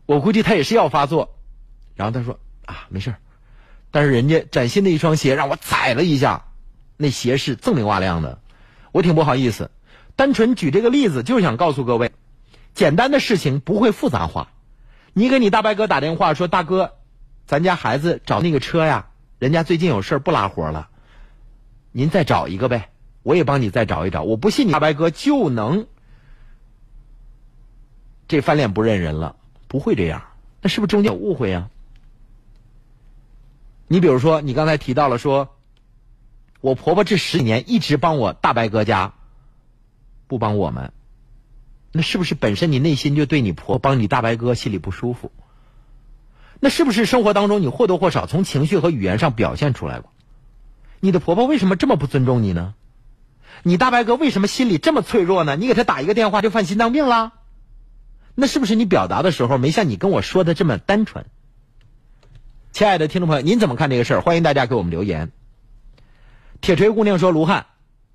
[0.05, 1.35] 我估计他也是要发作。
[1.97, 3.13] 然后他说啊没事
[3.91, 6.45] 但是人家崭新的一双鞋让我踩了一下，
[7.03, 8.39] 那鞋是锃明瓦亮的，
[8.93, 9.69] 我挺不好意思。
[10.15, 12.13] 单纯举这个例子，就是想告诉各位，
[12.73, 14.51] 简单的事情不会复杂化。
[15.11, 16.93] 你给你大白哥打电话说大哥，
[17.45, 20.87] 咱家孩子找那个车呀，人家最近有事不拉活了。
[21.91, 22.89] 您再找一个呗，
[23.21, 24.23] 我也帮你再找一找。
[24.23, 25.87] 我不信你大白哥就能
[28.29, 29.35] 这翻脸不认人了，
[29.67, 30.23] 不会这样。
[30.61, 31.69] 那是不是中间有误会啊？
[33.89, 35.53] 你比如说，你刚才提到了说，
[36.63, 39.15] 我婆婆这十几年一直帮我大白哥家，
[40.27, 40.93] 不帮我们，
[41.91, 45.33] 那是不是本身你内心就对你婆帮你大白哥心里不舒服？
[46.61, 50.09] 那是不是生活当中你或多或少从情绪和语言上表现出来过？
[51.01, 52.75] 你的婆婆为什么这么不尊重你呢？
[53.63, 55.57] 你大白哥为什么心里这么脆弱呢？
[55.57, 57.33] 你给他打一个电话就犯心脏病了？
[58.35, 61.25] 那是不是你表达的时候没像你跟我说的这么单纯？
[62.71, 64.21] 亲爱的听众朋友，您怎么看这个事儿？
[64.21, 65.33] 欢迎大家给我们留言。
[66.63, 67.65] 铁锤姑娘说：“卢汉，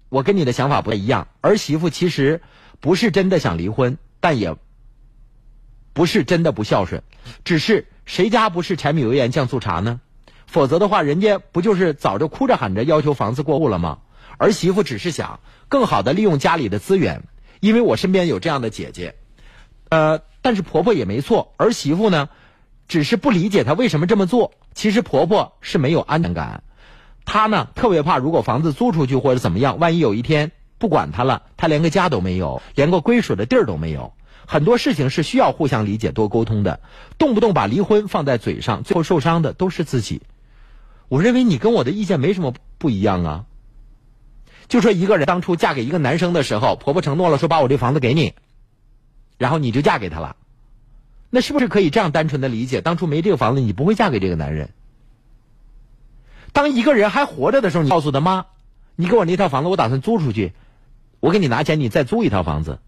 [0.08, 1.28] 我跟你的想法不太一样。
[1.42, 2.40] 儿媳妇其实
[2.80, 4.56] 不是真的想离婚，但也
[5.92, 7.02] 不是真的不孝顺，
[7.44, 10.00] 只是谁家不是柴米油盐酱醋茶呢？”
[10.48, 13.98] 否则的话，人家不就是早就哭着喊着要求房子过户了吗？
[14.38, 17.24] 儿媳妇只是想更好的利用家里的资源，
[17.60, 19.14] 因为我身边有这样的姐姐，
[19.90, 22.30] 呃，但是婆婆也没错，儿媳妇呢，
[22.88, 24.54] 只是不理解她为什么这么做。
[24.72, 26.62] 其实婆婆是没有安全感，
[27.30, 34.14] 她呢特别怕如果房子租出去或者怎么样，万一有一天不管她了，她连个家都没有，连个归属的地儿都没有。
[34.46, 36.80] 很多事情是需要互相理解、多沟通的，
[37.18, 40.22] 动不动把离婚放在嘴上，最后受伤的都是自己。
[41.08, 43.44] 我认为你跟我的意见没什么不一样啊。
[44.66, 48.32] 就说一个人当初嫁给一个男生的时候，婆婆承诺了说把我这房子给你，
[49.36, 50.36] 然后你就嫁给他了，
[51.28, 52.80] 那是不是可以这样单纯的理解？
[52.80, 54.70] 当初没这个房子，你不会嫁给这个男人。
[56.58, 58.46] 当一个人还活着的时候，你告诉他妈，
[58.96, 60.54] 你给我那套房子，我打算租出去，
[61.20, 62.80] 我给你拿钱，你再租一套房子。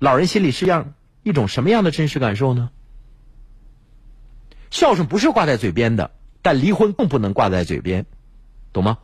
[0.00, 2.70] 老人心里是样一种什么样的真实感受呢？
[4.72, 6.10] 孝顺不是挂在嘴边的。
[6.42, 8.04] 但离婚更不能挂在嘴边，
[8.72, 8.98] 懂吗？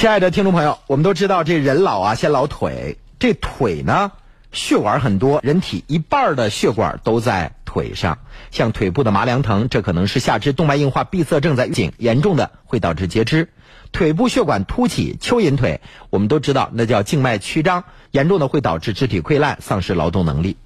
[0.00, 2.96] 亲爱的听众朋友，我们都知道这人老啊，先老腿。
[3.18, 4.12] 这腿呢，
[4.50, 8.16] 血管很多，人体一半的血管都在腿上。
[8.50, 13.50] 像腿部的麻凉疼，这可能是下肢动脉硬化闭塞症在预警，严重的会导致截肢。
[13.92, 20.56] 腿部血管凸起、蚯蚓腿，我们都知道那叫静脉曲张，严重的会导致肢体溃烂、丧失劳动能力。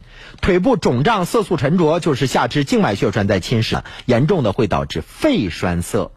[0.42, 6.12] 腿部肿胀、色素沉着，就是下肢静脉血栓在侵蚀，严重的会导致肺栓塞。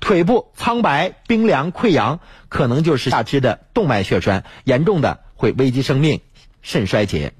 [0.00, 6.20] 腿部苍白、冰凉、溃疡，可能就是下肢的动脉血栓，严重的会危及生命、
[6.62, 7.32] 肾衰竭。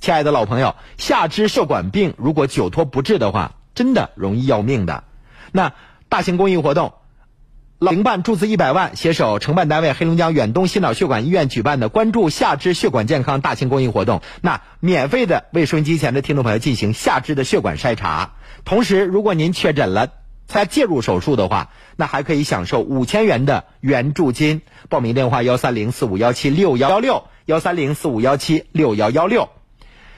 [0.00, 5.04] 亲爱的老朋友，下肢血管病如果久拖不治的话，真的容易要命的。
[5.52, 5.72] 那
[6.08, 6.94] 大型公益活动。
[7.78, 18.32] 零办注资一百万，携手承办单位黑龙江远东心脑血管医院举办的关注下肢血管健康大型公益活动，那免费的为收音机前的听众朋友进行下肢的血管筛查。
[18.66, 20.08] 同时，如果您确诊了，
[20.50, 24.62] 再介入手术的话，那还可以享受五千元的援助金。
[24.88, 29.48] 报名电话：幺三零四五幺七六幺幺六，幺三零四五幺七六幺幺六。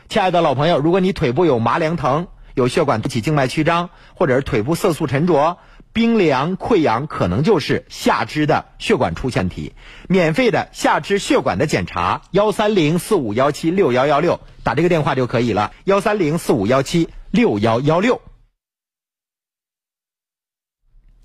[0.09, 5.59] 亲爱的老朋友，如果你腿部有麻凉疼、有血管凸起、静脉曲张，或者是腿部色素沉着。
[5.95, 9.75] 冰凉溃疡可能就是下肢的血管出现题，
[10.09, 18.23] 免费的下肢血管的检查，幺三零四五幺七六幺幺六，打这个电话就可以了，幺三零四五幺七六幺幺六。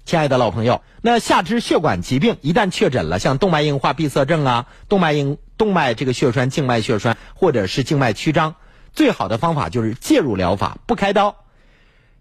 [0.08, 8.56] 亲爱的老朋友，那下肢血管疾病一旦确诊了，像动脉硬化闭塞症啊，动脉硬动脉这个血栓、静脉血栓或者是静脉曲张，
[8.94, 11.36] 最好的方法就是介入疗法，不开刀，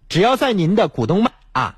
[0.09, 1.77] 只要在您的股动脉啊。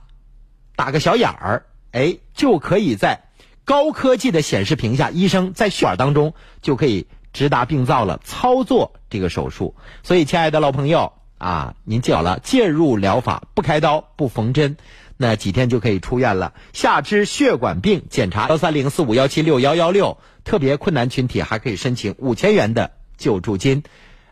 [0.75, 3.25] 打个小眼儿，哎，就可以在
[3.63, 6.33] 高科技的显示屏下，医生在血管当中
[6.63, 9.75] 就可以直达病灶了，操作这个手术。
[10.01, 14.75] 所以，亲爱的老朋友啊，您记好了，介入疗法不开刀不缝针，
[15.21, 16.53] 那几天就可以出院了。
[16.71, 23.83] 下肢血管病检查幺三零四五幺七六幺幺六，特别困难群体还可以申请五千元的救助金，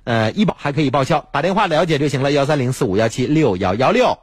[0.06, 2.32] 呃，医保还可以报销，打电话了解就行了。
[2.32, 4.18] 幺三零四五幺七六幺幺六。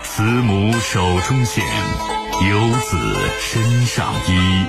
[0.00, 1.64] 慈母手中线，
[2.46, 2.98] 游子
[3.40, 4.66] 身上衣。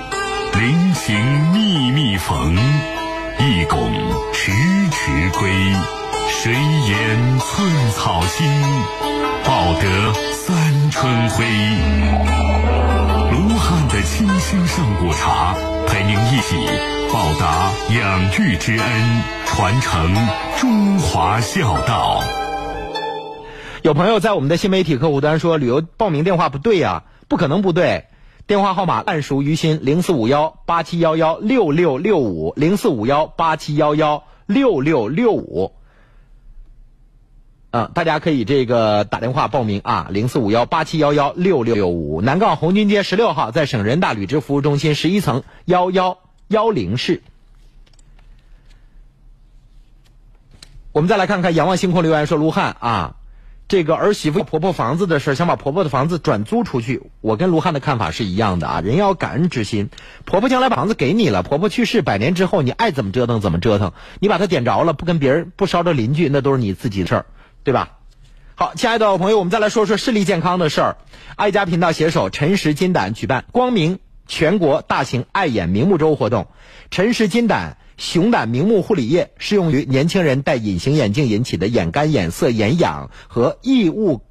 [0.58, 3.92] 临行密密缝，意恐
[4.32, 4.50] 迟
[4.90, 5.50] 迟归。
[6.30, 8.46] 谁言寸草心，
[9.44, 11.44] 报得三春晖。
[13.30, 15.54] 卢汉的清新上古茶，
[15.86, 16.56] 陪您一起
[17.12, 20.14] 报答养育之恩，传承
[20.58, 22.22] 中华孝道。
[23.82, 28.06] 有朋友在我们的新媒体客户端说旅游报名电话不对呀，不可能不对，
[28.46, 35.72] 电话号码烂熟于心，零四五幺八七幺幺六六六五，零四五幺八七幺幺六六六五。
[37.74, 47.20] 嗯，大家可以这个打电话报名啊，零四五幺八七幺幺六六六五，南岗红军街十六号，在省人大履职服务中心十一层幺幺幺零室。
[50.92, 53.16] 我们再来看看仰望星空留言说卢汉啊。
[53.66, 57.02] 这个儿媳妇婆婆房子的事想把婆婆的房子转租出去。
[57.22, 59.90] 我跟卢汉的看法是一样的啊，人要感恩之心。
[60.26, 63.92] 婆婆将来把房子给你了，婆婆去世百年之后，你爱怎么折腾怎么折腾。
[64.20, 67.26] 你把它点着了，不跟别人不烧着邻居，那都是你自己的事儿，
[67.64, 67.98] 对吧？
[68.54, 70.96] 好，亲爱的朋友，我们再来说说视力健康的事儿。
[71.34, 73.98] 爱家频道携手陈实金胆举办光明
[74.28, 76.46] 全国大型爱眼明目周活动，
[76.90, 77.78] 陈实金胆。
[77.96, 84.22] 熊胆明目护理液适用于年轻人戴隐形眼镜引起的眼干、眼涩、眼痒和异物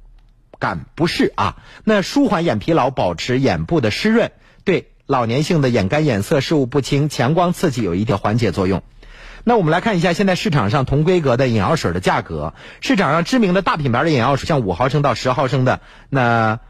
[0.58, 1.56] 感不适啊。
[1.82, 4.32] 那舒缓眼疲劳，保持眼部的湿润，
[4.64, 8.82] 对老年性的眼干、眼涩、视物不清、强光刺激有一定缓解作用。
[9.44, 12.54] 那我们来看一下现在市场上同规格的眼药水的价格。
[12.80, 16.60] 市场上知名的大品牌的眼药水，像五毫升到十毫升的，那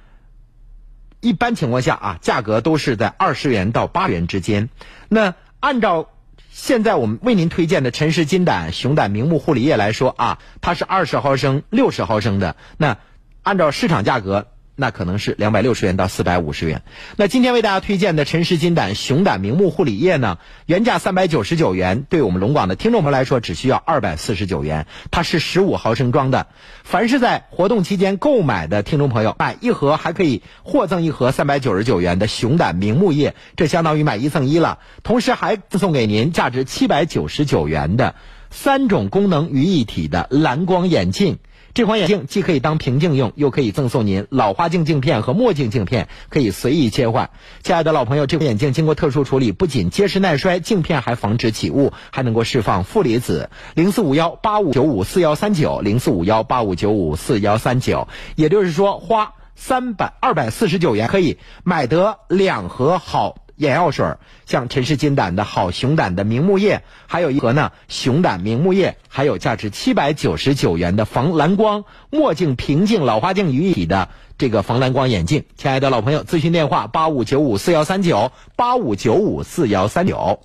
[1.20, 4.68] 一般情况下啊，价格都是在二十元到八元之间。
[5.08, 6.10] 那按照
[6.50, 12.56] 现在我们为您推荐的陈氏金胆熊胆明目护理液来说啊，它是二十毫升、六十毫升的。
[12.76, 12.98] 那
[13.42, 14.48] 按照市场价格。
[14.76, 16.82] 那可能是两百六十元到四百五十元。
[17.16, 24.86] 那今天为大家推荐的陈氏金胆熊胆明目护理液呢，原价三百九十九元，对我们龙广的听众朋友来说只需要二百四十九元。
[25.10, 26.48] 它是十五毫升装的，
[26.82, 34.78] 凡是在活动期间购买的听众朋友，买一盒还可以获赠一盒三百九十九元的熊胆明目液，这相当于买一赠一了。
[35.02, 38.16] 同时还赠送给您价值七百九十九元的
[38.50, 41.38] 三种功能于一体的蓝光眼镜。
[41.74, 47.30] 这款眼镜既可以当平镜用，又可以赠送您老花镜镜片和墨镜镜片，可以随意切换。
[47.64, 53.50] 亲爱的老朋友，这款眼镜经过特殊处理，不仅结实耐摔，镜片还防止起雾，还能够释放负离子。
[53.74, 58.06] 零四五幺八五九五四幺三九，零四五幺八五九五四幺三九。
[58.36, 75.44] 也就是说，花三百二百四十九元可以买得两盒好眼药水，像陈氏金胆的好熊胆的明目液，还有一盒呢熊胆明目液，还有价值七百九十九元的防蓝光墨镜平镜老花镜于一体的这个防蓝光眼镜。
[75.56, 80.40] 亲爱的老朋友，咨询电话八五九五四幺三九八五九五四幺三九。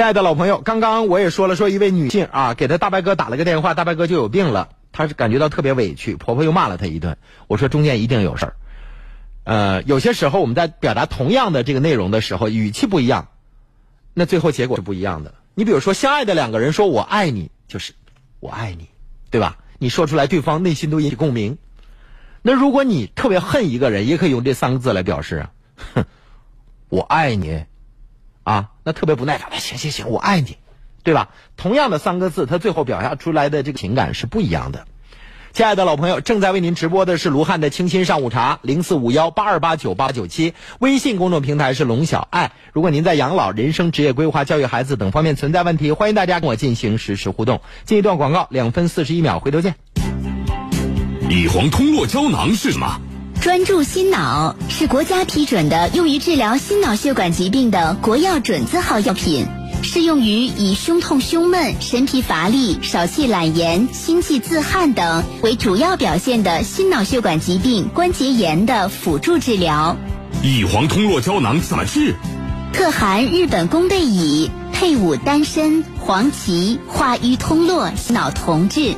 [0.00, 7.18] 亲爱的老朋友，刚刚我也说了，说一位女性啊，给她大白哥打了个电话，大白哥就有病了，她是感觉到特别委屈，婆婆又骂了她一顿。
[7.48, 8.56] 我说中间一定有事儿。
[9.44, 13.28] 呃，有些时候我们在表达同样的这个内容的时候，语气不一样，
[14.14, 15.34] 那最后结果是不一样的。
[15.54, 17.92] 你比如说，相爱的两个人说我爱你，就是
[18.40, 18.88] 我爱你，
[19.28, 19.58] 对吧？
[19.78, 21.58] 你说出来，对方内心都引起共鸣。
[22.40, 25.50] 那如果你特别恨一个人，也可以用这三个字来表示啊，
[25.92, 26.04] 哼，
[26.88, 27.66] 我爱你。
[28.50, 30.56] 啊，那特别不耐烦，行行行，我爱你，
[31.04, 31.28] 对吧？
[31.56, 34.88] 同样的三个字，他最后表达出来的这个情感是不一样的。
[35.52, 42.50] 亲爱的老朋友，正在为您直播的是卢汉的清新上午茶，零四五幺八二八九八九七，微信公众平台是龙小爱。
[42.72, 47.60] 如果您在养老、人生、职业规划、教育孩子等方面存在问题，欢迎大家跟我进行实时互动。
[47.84, 49.76] 进一段广告，两分四十一秒，回头见。
[51.28, 53.00] 乙黄通络胶囊是什么？
[53.40, 59.46] 专注心脑是国家批准的用于治疗心脑血管疾病的国药准字号药品，
[59.82, 69.96] 适用于以胸痛、胸闷、神疲乏力、少气懒言、心悸自汗等为主要表现的心脑血管疾病关节炎的辅助治疗。
[70.42, 72.14] 乙黄通络胶囊怎么治？
[72.74, 78.94] 特含日本宫贝乙，配伍丹参、黄芪，化瘀通络，脑同治。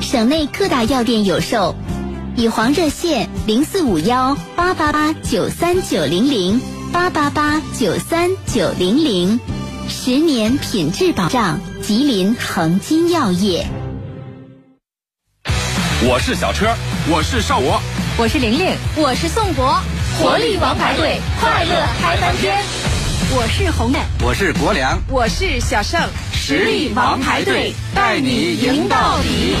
[0.00, 1.74] 省内各大药店有售。
[2.34, 6.58] 乙黄热线零四五幺八八八九三九零零
[6.90, 9.38] 八八八九三九零零，
[9.86, 13.66] 十年品质保障，吉林恒金药业。
[16.04, 16.74] 我是小车，
[17.10, 17.78] 我是少博，
[18.16, 19.78] 我是玲玲，我是宋博，
[20.18, 22.62] 活力王牌队，快乐开翻天。
[23.34, 26.00] 我是红艳，我是国良，我是小胜，
[26.32, 29.54] 实力王牌队带你赢到底。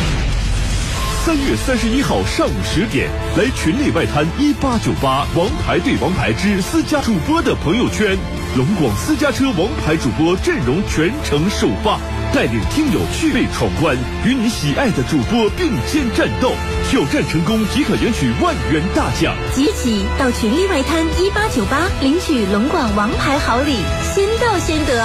[1.24, 3.08] 三月三十一号上午十点，
[3.38, 8.18] 来群力外滩一八九八王牌对王牌之私家主播的朋友圈，
[8.56, 12.00] 龙广私家车王牌主播阵容全程首发，
[12.34, 13.96] 带领听友趣味闯关，
[14.26, 16.54] 与你喜爱的主播并肩战斗，
[16.90, 19.32] 挑战成功即可赢取万元大奖。
[19.54, 23.76] 即起到群力外滩一八九八领取龙广王牌好礼，
[24.12, 25.00] 先到先得。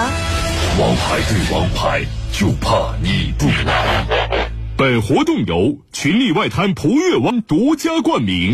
[0.80, 2.02] 王牌对王牌，
[2.32, 4.57] 就怕你不来。
[4.78, 8.54] 本活动由群力外滩璞悦湾独家冠名，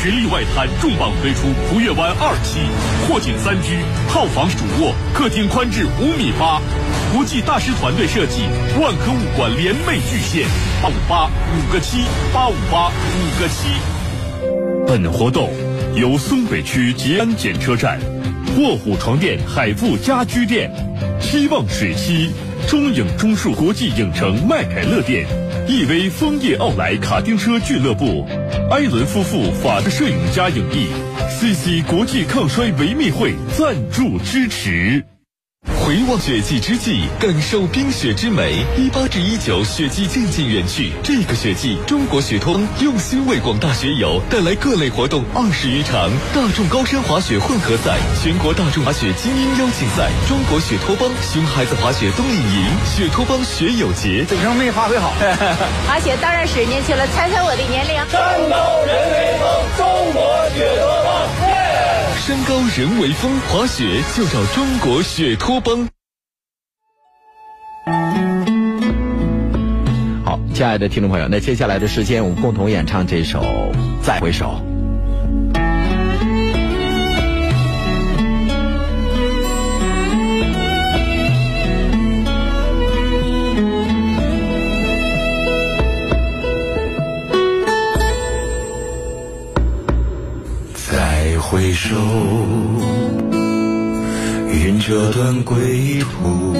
[0.00, 2.60] 群力外滩重磅推出璞悦湾二期，
[3.06, 3.76] 阔景三居，
[4.08, 6.58] 套房主卧，客厅宽至五米八，
[7.12, 8.44] 国际大师团队设计，
[8.80, 10.48] 万科物管联袂巨献，
[10.82, 11.98] 八五八五个七，
[12.32, 13.68] 八五八五个七。
[14.86, 15.50] 本活动
[15.94, 18.00] 由松北区吉安检车站、
[18.56, 20.72] 卧虎床垫海富家居店、
[21.20, 22.30] 希望水西、
[22.66, 25.26] 中影中数国际影城麦凯乐店。
[25.68, 28.26] 亿威枫叶奥莱卡丁车俱乐部，
[28.70, 30.86] 埃伦夫妇法的摄影家影艺
[31.28, 35.04] ，CC 国际抗衰维密会赞助支持。
[35.88, 38.62] 回望雪季之际，感受冰雪之美。
[38.76, 40.92] 一八至一九，雪季渐渐远去。
[41.02, 54.26] 这个雪季，中国雪通用心为广大雪友带来各类活动二十余场：大众高山滑雪混合赛、全国大众滑雪精英邀请赛、中国雪托邦熊孩子滑雪冬令营、雪托邦雪友节。
[54.26, 55.14] 怎么没发挥好？
[55.88, 57.96] 滑雪当然是年轻了，猜猜我的年龄？
[58.12, 61.57] 山高人为峰，中国雪托邦。
[62.28, 65.88] 山高人为峰，滑雪就找中国雪托邦。
[70.26, 73.40] 好，亲爱的听众朋友，那接下来的时间，我们共同演唱这首
[74.02, 74.60] 《再回首》。
[91.50, 91.96] 回首，
[94.52, 96.54] 云这段归途。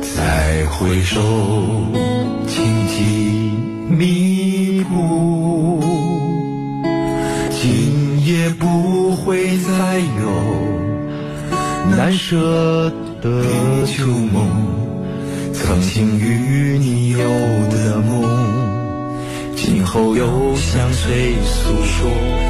[0.00, 1.20] 再回首，
[2.46, 3.52] 荆棘
[3.88, 5.82] 密布，
[7.50, 10.30] 今夜不会再有
[11.96, 13.42] 难舍的
[13.86, 14.46] 旧梦，
[15.52, 17.18] 曾经与你有
[17.70, 18.22] 的梦，
[19.56, 22.49] 今后又向谁诉说？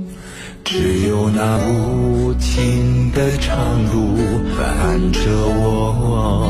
[0.71, 3.59] 只有那无尽的长
[3.93, 4.15] 路
[4.57, 5.19] 伴着
[5.59, 6.47] 我。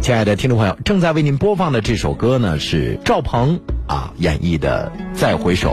[0.00, 5.72] 亲爱的听众朋友，正在为您播放的这首歌呢，是赵鹏啊演绎的《再回首》。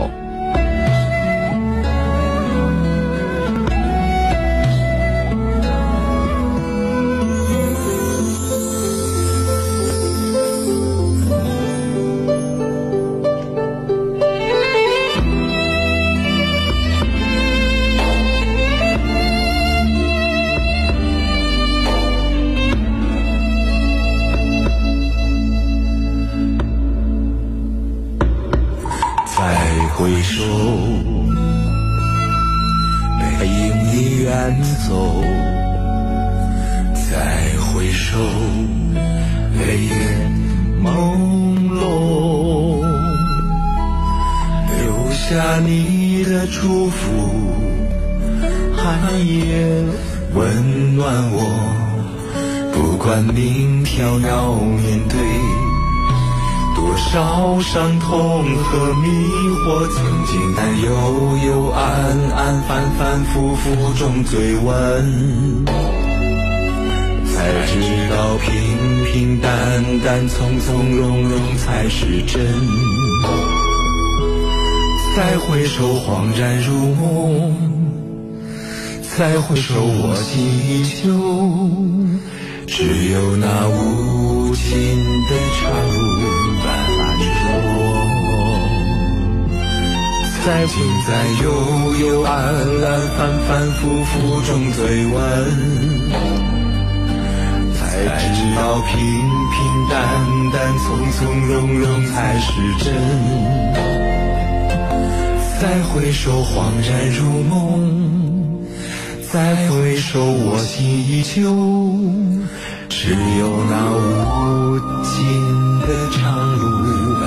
[53.34, 55.18] 明天要面对
[56.74, 59.08] 多少伤痛和迷
[59.64, 60.90] 惑，曾经在幽
[61.46, 61.82] 幽暗
[62.34, 65.64] 暗、反反复复中追问，
[67.26, 67.72] 才知
[68.10, 69.50] 道平平淡
[70.04, 72.42] 淡、从从容容才是真。
[75.14, 77.52] 再回首，恍然如梦；
[79.16, 81.12] 再回首，我心依旧。
[82.74, 84.64] 只有那无尽
[85.28, 86.00] 的长路
[86.64, 86.66] 伴
[87.20, 87.24] 着
[87.68, 87.78] 我，
[90.42, 90.74] 在尽
[91.06, 91.10] 在
[91.44, 91.46] 幽
[92.00, 92.84] 幽暗暗、
[93.18, 95.14] 反反复复中追问，
[97.74, 97.82] 才
[98.32, 98.90] 知道平
[99.52, 99.54] 平
[99.90, 99.94] 淡
[100.50, 102.48] 淡、从从容容才是
[102.82, 102.88] 真。
[105.60, 105.62] 再
[105.92, 107.52] 回首，恍然如梦；
[109.32, 111.40] 再回首，我心依旧。
[112.90, 115.16] 只有那无尽
[115.80, 117.24] 的长路伴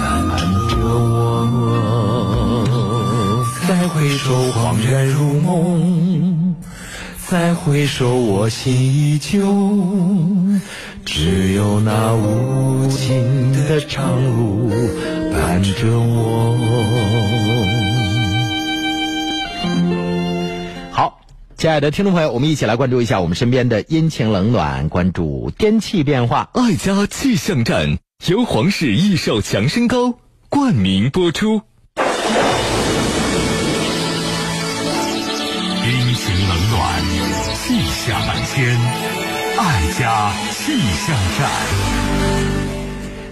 [0.70, 2.64] 着我。
[3.68, 6.54] 再回首，恍然如梦；
[7.28, 9.42] 再回首，我心依旧。
[11.04, 14.70] 只有那无尽的长路
[15.34, 17.65] 伴着我。
[21.66, 26.48] 亲爱的听众朋友，我们一起来关注一下我们身边的阴晴冷暖，关注天气变化。
[26.54, 27.98] 爱家气象站
[28.28, 30.14] 由皇氏益寿强身膏
[30.48, 31.54] 冠名播出。
[31.56, 32.04] 阴
[36.14, 37.04] 晴冷暖，
[37.56, 38.80] 气象万千，
[39.58, 42.65] 爱家气象站。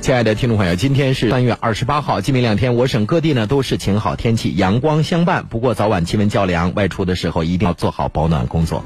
[0.04, 5.46] 亲爱的听众朋友，今天是三月二十八号，今明两天我省各地呢都是晴好天气，阳光相伴。
[5.50, 8.84] 不过早晚气温较凉，外出的时候一定要做好保暖工作。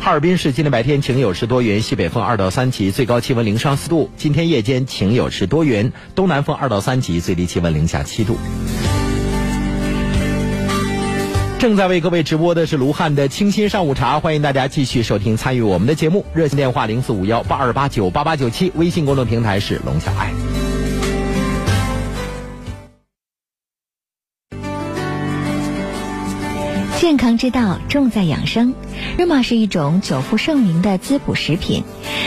[0.00, 4.08] 哈尔滨市今天白天晴有时多云，西北风二到三级，最高气温零上四度。
[4.16, 8.38] 今天夜间晴有时多云，东南风二到三级，最低气温零下七度。
[11.62, 16.26] 正在为各位直播的是卢汉的清新上午茶，欢迎大家继续收听参与我们的节目。
[16.34, 20.32] 热线电话零四五幺八二八九八八九七，微信公众平台是龙小爱。
[26.98, 28.74] 健康之道重在养生，
[29.16, 31.84] 日玛是一种久负盛名的滋补食品，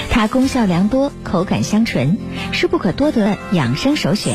[0.10, 2.18] 它功效良多，口感香醇，
[2.54, 4.34] 是不可多得的养生首选。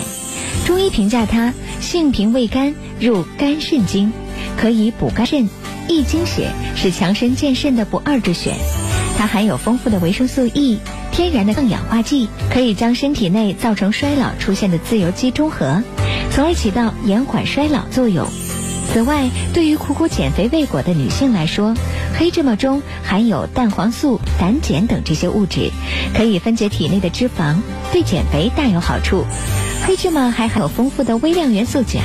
[0.67, 4.13] 中医评价它性平味甘，入肝肾经。
[4.57, 5.49] 可以补肝肾、
[5.89, 8.55] 益精血，是强身健肾的不二之选。
[9.17, 10.79] 它含有丰富的维生素 E，
[11.13, 15.83] 天然的抗氧化剂，可以将身体内造成衰老出现的自由基中和，
[16.31, 18.27] 从而起到延缓衰老作用。
[18.93, 21.75] 此外，对于苦苦减肥未果的女性来说，
[22.19, 25.71] 黑芝麻中含有蛋黄素、胆碱等这些物质，
[26.13, 27.59] 可以分解体内的脂肪，
[27.93, 29.25] 对减肥大有好处。
[29.87, 32.01] 黑芝麻还含有丰富的微量元素钾，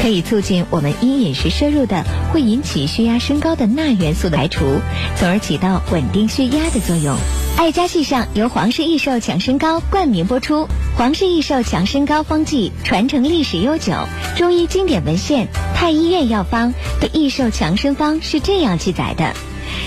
[0.00, 4.80] 可以促进我们因饮食摄入的会引起血压升高的钠元素的排除，
[5.16, 7.16] 从而起到稳定血压的作用。
[7.58, 13.92] 爱家系上由皇氏益寿强身膏冠名播出，皇氏益寿强身膏方剂传承历史悠久，
[14.36, 19.34] 中医经典文献太医院药方对益寿强身方是这样记载的。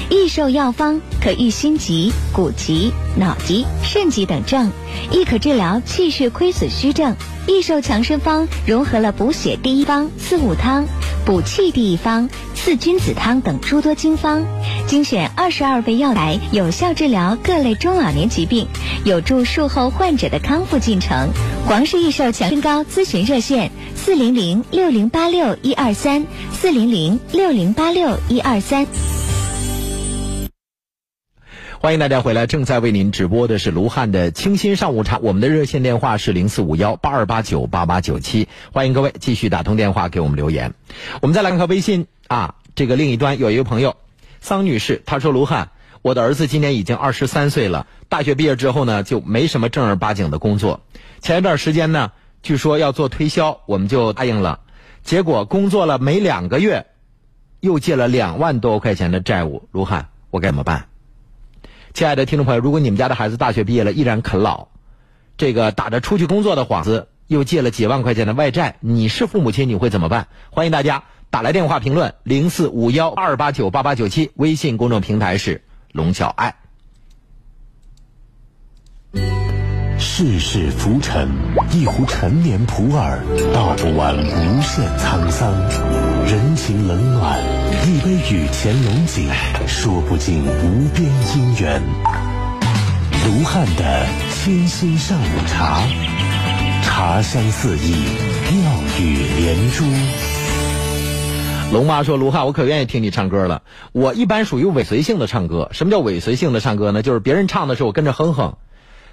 [0.09, 4.71] 益寿药方可愈心疾、骨疾、脑疾、肾疾等症，
[5.11, 7.15] 亦可治疗气血亏损虚症。
[7.47, 10.85] 益寿强身方融合了补血第一方四物汤、
[11.25, 14.43] 补气第一方四君子汤等诸多经方，
[14.87, 18.67] 精选二十二味药材，有效治疗各类中老年疾病，
[19.03, 21.29] 有助术后患者的康复进程。
[21.67, 28.85] 皇氏益寿强身膏咨询热线：四零零六零八六一二三，四零零六零八六一二三。
[31.81, 35.17] 欢迎大家回来，正在为您直播的是卢汉的清新上午茶。
[35.19, 40.73] 我们的热线电话是零四五幺八二八九八八九七，欢迎各位继续打通电话给我们留言。
[41.21, 43.95] 我们再来看看微信啊，这个另一端有一个朋友
[44.41, 45.69] 桑女士，她说卢汉，
[46.01, 50.81] 我的儿子今年已经二十三岁了，大学毕业之后呢就没什么正儿八经的工作。
[51.21, 52.11] 前一段时间呢，
[52.43, 54.59] 据说要做推销，我们就答应了，
[55.03, 56.87] 结果工作了没两个月，
[57.61, 59.69] 又借了两万多块钱的债务。
[59.71, 60.88] 卢汉，我该怎么办？
[61.93, 64.67] 亲爱的听众朋友，如果你们家的孩子大学毕业了依然啃老，
[65.37, 70.27] 这个打着出去工作的幌子，又借了几万块钱的外债，你是父母亲你会怎么办？
[70.51, 76.55] 欢迎大家打来电话评论零四五幺二八九八八九七，微信公众平台是龙小爱。
[80.01, 81.27] 世事浮沉，
[81.73, 83.19] 一壶陈年普洱，
[83.53, 85.51] 道不完无限沧桑；
[86.25, 87.37] 人情冷暖，
[87.85, 89.29] 一杯雨前龙井，
[89.67, 91.81] 说不尽无边姻缘。
[93.25, 95.81] 卢汉的清新上午茶，
[96.81, 97.93] 茶香四溢，
[98.53, 98.71] 妙
[99.01, 99.83] 语连珠。
[101.73, 103.63] 龙妈说：“卢汉，我可愿意听你唱歌了。
[103.91, 105.69] 我一般属于尾随性的唱歌。
[105.73, 107.01] 什么叫尾随性的唱歌呢？
[107.01, 108.55] 就是别人唱的时候，我跟着哼哼。”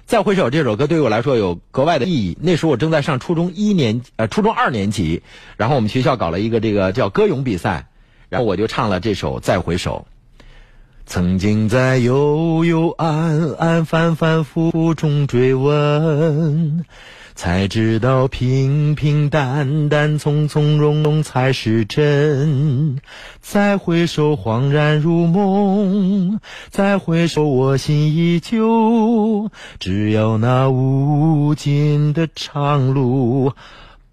[0.07, 2.37] 再回首这首歌对于我来说有格外的意义。
[2.41, 5.21] 那时候我正在上初中一年呃初中二年级，
[5.57, 7.89] 然后我们学校搞了一个这个叫歌咏比赛，
[8.29, 10.07] 然后我就唱了这首《再回首》。
[11.05, 16.85] 曾经在幽幽暗暗反反复复中追问，
[17.37, 22.99] 才知道平平淡淡从从容容才是真。
[23.41, 26.39] 再回首，恍然如梦；
[26.71, 29.51] 再回首，我心依旧。
[29.79, 33.53] 只要那无尽的长路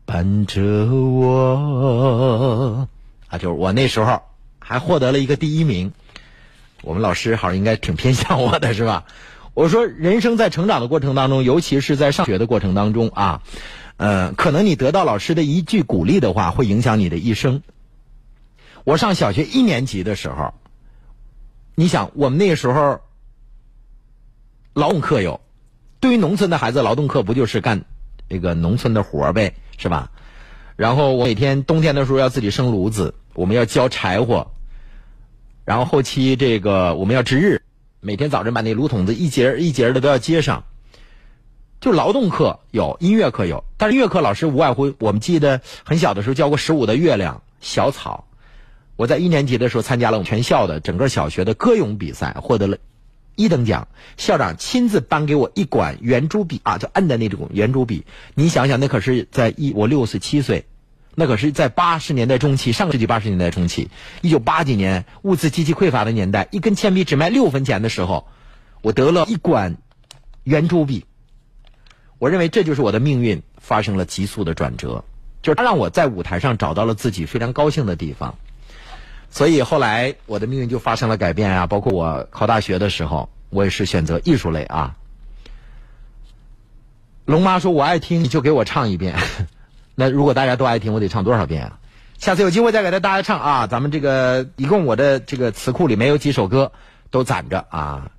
[0.05, 0.61] 伴着
[0.95, 2.87] 我，
[3.29, 4.21] 啊，就是我那时候
[4.59, 5.95] 还获得了一个第一名。
[6.83, 9.07] 我们老师好像应该挺偏向我的，是吧？
[9.55, 13.43] 我说，人生在成长的过程当中，尤其是在上学的过程当中啊，
[13.97, 17.63] 呃，可能你得到老师的一句鼓励的话，会影响你的一生。
[18.83, 20.55] 我上小学一年级的时候，
[21.77, 23.01] 你想，我们那个时候
[24.73, 25.41] 劳动课有，
[26.01, 27.85] 对于农村的孩子，劳动课不就是干
[28.29, 30.11] 这个农村的活呗，是吧？
[30.77, 34.51] 然后我每天冬天的时候要自己生炉子，我们要浇柴火。
[35.65, 37.63] 然后后期这个我们要值日，
[38.07, 40.65] 每天早晨把那炉筒子一节一节的都要接上。
[41.81, 48.27] 就劳动课有，音乐课有，但是音乐课老师无外乎我们记得很小的时候教过十五的月亮、小草。
[48.97, 52.77] 我在一年级的时候参加了我们全校的整个小学的歌咏比赛，获得了
[53.37, 53.89] 一等奖。
[54.19, 58.05] 校长亲自颁给我一管圆珠笔啊，就摁的那种圆珠笔。
[58.35, 60.67] 你想想，那可是在一我六岁七岁。
[61.17, 63.89] 那可是在八十年代中期，上个世纪八十年代中期，
[64.21, 68.27] 一九八几年物资极其匮乏的年代，一根铅笔只卖六分钱的时候，
[68.83, 69.77] 我得了一管
[70.43, 71.05] 圆珠笔。
[72.19, 75.05] 我认为这就是我的命运发生了急速的转折，
[75.43, 78.35] 就是他让我在舞台上找到了自己非常高兴的地方。
[79.31, 81.67] 所以后来我的命运就发生了改变啊！
[81.67, 84.97] 包括我考大学的时候，我也是选择艺术类啊。
[87.25, 89.17] 龙妈说：“我爱听，你就给我唱一遍。”
[89.95, 91.79] 那如果大家都爱听，我得唱多少遍啊？
[92.19, 93.67] 下次有机会再给大家唱啊！
[93.67, 96.73] 咱们这个一共我的这个词库里面有几首歌
[97.11, 98.11] 都攒着啊，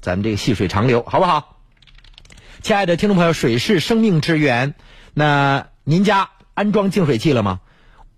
[0.00, 1.58] 咱们这个细水长流，好不好？
[2.62, 4.74] 亲爱的听众朋友，水是生命之源，
[5.12, 7.60] 那您家安装净水器了吗？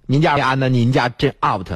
[0.07, 0.69] 您家没安呢？
[0.69, 1.69] 您家真 out，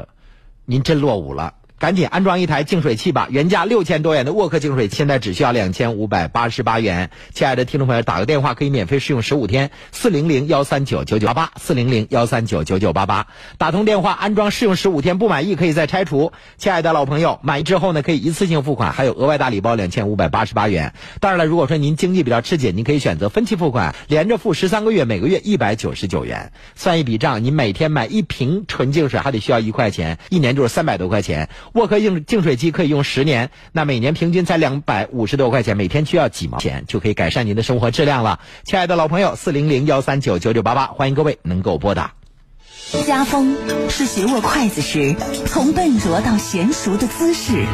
[0.64, 1.54] 您真落伍了。
[1.80, 3.26] 赶紧安装一台净水器吧！
[3.30, 7.08] 原价六千多元的沃克净水，现在只需要两千五百八十八元。
[7.32, 13.28] 亲爱的听众朋友，打个电话可以免费试用十五天，四零零幺三九九九八八，四零零幺三九九九八八。
[13.56, 16.32] 打通电话安装试用十五天，不满意可以再拆除。
[16.58, 20.92] 亲爱的老朋友，满意之后呢，可以一次性付款，还有额外大礼包两千五百八十八元。
[21.18, 26.52] 当然了，如果说您经济比较吃紧，您可以选择分期付款，连着付十三个月，每个月一百九十九元。
[26.74, 31.48] 算一笔账，你每天买一瓶纯净水还得需要一块钱，一年就是三百多块钱。
[31.72, 38.40] 沃克净净水机可以用十年，那每年平均才两百五十多块钱，每天需要几毛钱就可以改善您的生活质量了。
[38.64, 42.19] 亲爱的老朋友，四零零幺三九九九八八，欢迎各位能够拨打。
[42.90, 43.56] 家风
[43.88, 45.14] 是学握筷子时
[45.46, 47.64] 从笨拙到娴熟的姿势，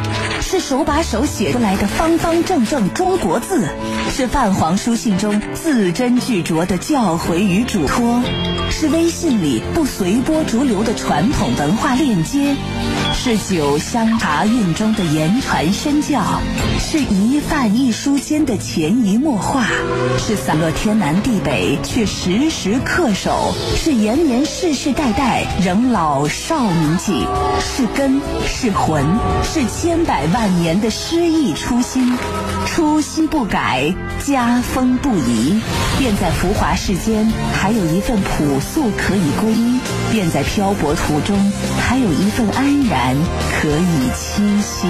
[0.41, 3.67] 是手把手写出来的方方正正中国字，
[4.15, 8.21] 是泛黄书信中字斟句酌的教诲与嘱托，
[8.69, 12.55] 是微信里不随波逐流的传统文化链接，
[13.13, 16.21] 是酒香茶韵中的言传身教，
[16.79, 19.65] 是一饭一书间的潜移默化，
[20.19, 25.06] 是散落天南地北却时时恪守，是延绵世世代。
[25.07, 27.25] 代代仍老少铭记，
[27.61, 29.05] 是根是魂，
[29.41, 32.17] 是千百万年的诗意初心。
[32.65, 35.61] 初心不改，家风不移，
[35.97, 39.79] 便在浮华世间还有一份朴素可以归依；
[40.11, 41.39] 便在漂泊途中
[41.79, 43.15] 还有一份安然
[43.61, 44.87] 可以栖息。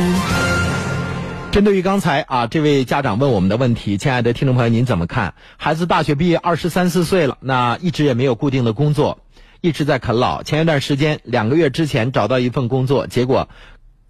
[1.51, 5.35] 针对于刚才啊这位家长问我们的问题，亲爱的听众朋友，您怎么看？
[5.57, 9.19] 孩子大学毕业二十三四岁了，那一直也没有固定的工作。
[9.61, 10.43] 一直在啃老。
[10.43, 13.49] 前一段时间，两个月之前找到一份工作，结果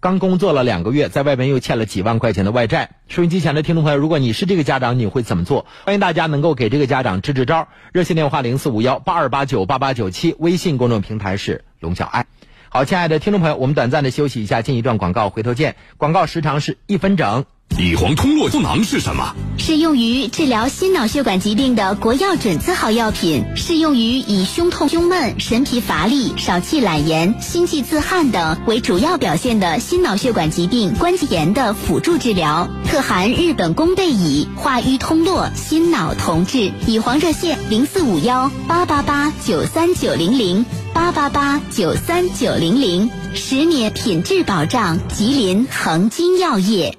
[0.00, 2.90] 刚工作了两个月，在外面又欠了几万块钱的外债。
[3.08, 5.66] 收音机前的听众朋友，如果你是这个家长，你会怎么做？
[5.84, 7.68] 欢迎大家能够给这个家长支支招。
[7.92, 12.26] 热线电话零四五幺八二八九八八九七，微信公众平台是龙小爱。
[12.68, 15.76] 好，亲爱的听众朋友，我们短暂的休息一下，进一段广告，回头见。
[15.96, 17.44] 广告时长是一分整。
[17.78, 19.36] 乙黄通络胶囊是什么？
[19.56, 32.68] 是用于治疗心脑血管疾病的国药准字号药品，适用于以胸痛、胸闷、神疲乏力、少气懒言、心悸自汗等为主要表现的心脑血管疾病关节炎的辅助治疗。
[32.84, 36.72] 特含日本宫贝乙，化瘀通络，心脑同治。
[36.88, 46.98] 乙黄热线零四五幺八八八九三九零零八八八九三九零零，十年品质保障，吉林恒金药业。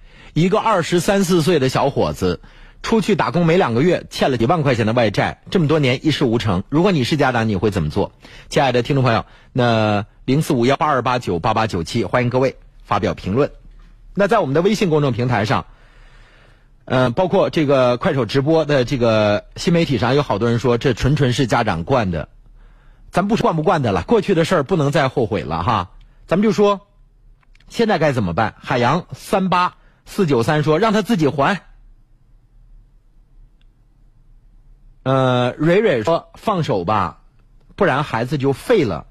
[0.33, 2.39] 一个二十三四岁的小伙子，
[2.81, 6.63] 出去打工没两个月，欠了几万块钱的外债，这么多年一事无成。
[6.69, 8.13] 如果你是家长，你会怎么做？
[8.49, 13.51] 亲爱的听众朋友，那零四五幺八二八九八八九七，欢迎各位发表评论。
[14.13, 15.65] 那在我们的微信公众平台上，
[16.85, 22.29] 嗯，包括这个快手直播的这个新媒体上，有好多人说这纯纯是家长惯的。
[23.11, 25.91] 咱不说惯不惯的了，过去的事儿不能再后悔了哈。
[26.25, 26.87] 咱们就说，
[27.67, 28.55] 现在该怎么办？
[28.57, 29.75] 海洋三八。
[30.05, 31.63] 四九三说：“让他自己还。”
[35.03, 37.21] 呃，蕊蕊说：“放手吧，
[37.75, 39.07] 不然孩子就废了。”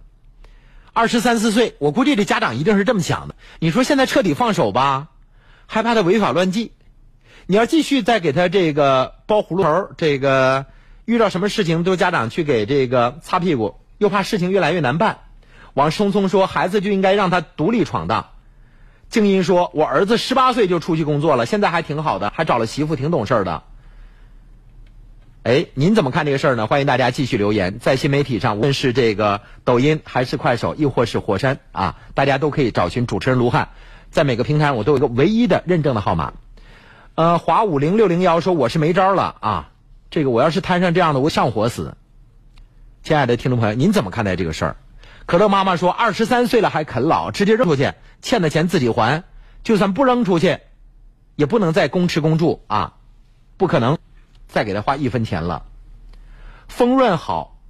[0.92, 3.34] 二十三四岁，我估计这家长一定是这么想的。
[3.58, 5.08] 你说现在彻底放手吧，
[5.66, 6.72] 害怕他违法乱纪；
[7.46, 10.66] 你要继续再给他这个包葫芦头，这个
[11.04, 15.20] 遇到什么事情都家长去给这个擦屁股，又怕事情越来越难办。
[15.74, 18.30] 王松松说：“孩子就应该让他独立闯荡。”
[19.10, 23.64] 静音说：“我儿子十八岁就出去工作了，现在还挺好的，还找了媳妇，挺懂事的。”
[25.42, 26.66] 哎，您怎么看这个事儿呢？
[26.66, 33.70] 欢迎大家继续留言，在新媒体上，无论是这个抖音还是快手，亦或是火山啊，大家都可以找寻主持人卢汉，
[34.10, 36.34] 在每个平台上我都有一个唯一的认证的号码。
[37.16, 39.70] 呃，华五零六零幺说：“我是没招了啊，
[40.10, 41.96] 这个我要是摊上这样的，我上火死。”
[43.02, 44.76] 亲爱的听众朋友，您怎么看待这个事儿？
[45.26, 47.92] 可乐妈妈说：“二十三岁了还啃老，直接扔出去，
[48.22, 49.24] 欠的钱自己还。
[49.62, 50.58] 就算不扔出去，
[51.36, 52.94] 也不能再公吃公住啊，
[53.56, 53.98] 不可能
[54.48, 55.64] 再给他花一分钱了。”
[56.68, 57.60] 丰润好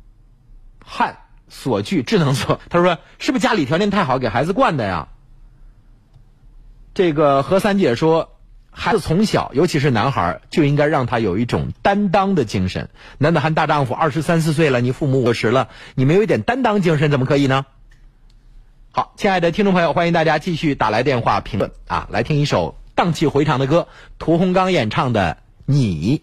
[0.84, 5.08] 汉所具智能所，他说：“是不是家里条件太好，给孩子惯的呀？”
[6.94, 8.36] 这个何三姐说。
[8.72, 12.88] 孩子从小，尤其是男孩，就应该让他有一种担当的精神。
[13.18, 17.66] 男子汉大丈夫，二十三四岁了，你父母五十了，你没有一点担当精神，怎么可以呢？
[18.92, 23.86] 好，亲爱的听众朋友，欢迎大家继续打来电话评论啊，来听一首荡气回肠的歌，
[24.18, 25.34] 屠洪刚演唱的
[25.64, 26.18] 《你》。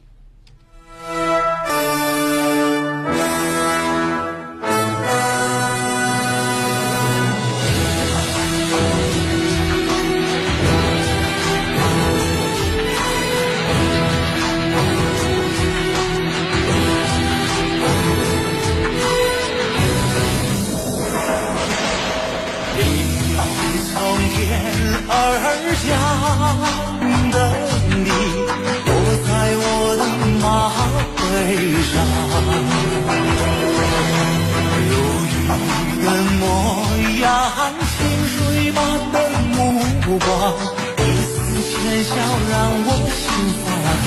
[40.19, 40.53] 光
[40.97, 41.35] 一丝
[41.69, 42.11] 浅笑
[42.49, 42.53] 让
[42.85, 43.25] 我心
[43.63, 43.65] 发
[44.03, 44.05] 烫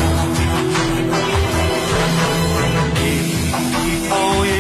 [2.95, 2.99] 你
[4.09, 4.11] 头
[4.47, 4.51] 也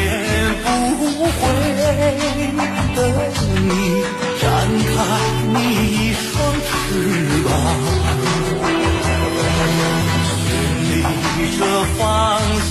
[0.59, 1.41] 不回
[1.77, 1.83] 的
[3.67, 3.71] 你
[4.41, 4.43] 展
[4.87, 4.93] 开
[5.53, 5.57] 你
[5.97, 6.25] 一双
[6.67, 6.69] 翅
[7.45, 7.49] 膀
[10.47, 10.49] 寻
[11.37, 11.61] 觅着
[11.99, 11.99] 方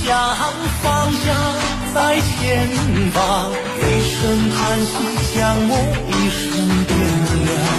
[0.06, 0.08] 向
[0.82, 1.26] 方向
[1.94, 2.30] 在前
[3.12, 3.18] 方
[3.78, 4.18] 一声
[4.52, 4.88] 叹息
[5.36, 5.38] 将
[5.70, 5.72] 我
[6.08, 6.46] 一生
[6.86, 6.92] 点
[7.46, 7.79] 亮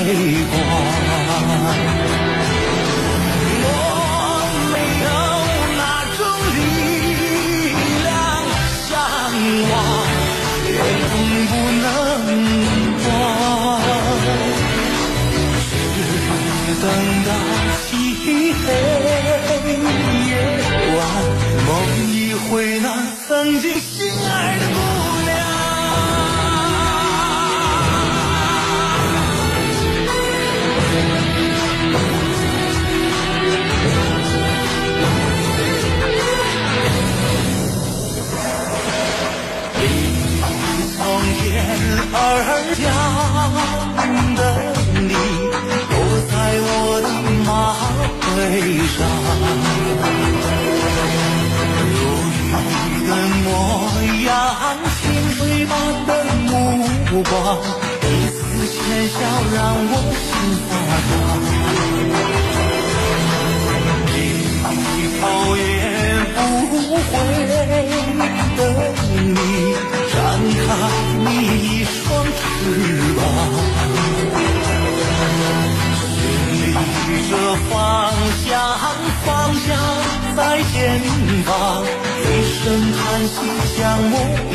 [0.00, 1.11] 泪光
[83.92, 84.51] 让我。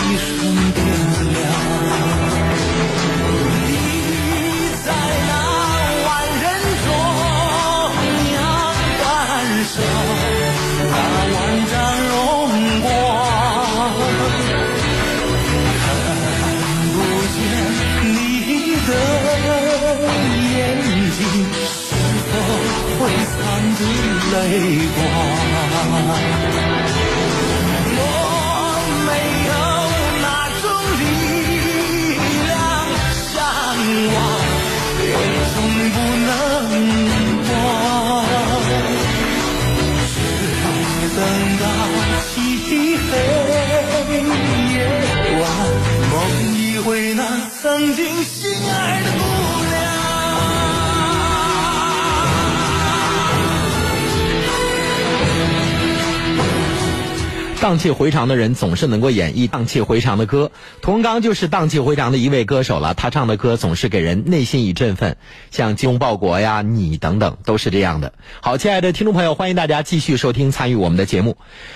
[57.67, 60.51] 荡气回肠的人总是能够演绎荡气回肠的歌，
[60.81, 62.93] 屠洪刚就是荡气回肠的一位歌手了。
[62.93, 65.17] 他唱的歌总是给人内心一振奋，
[65.51, 68.13] 像《精忠报国》呀、你等等都是这样的。
[68.39, 71.35] 好，亲爱的听众朋友，欢迎大家继续收听参与我们的节目。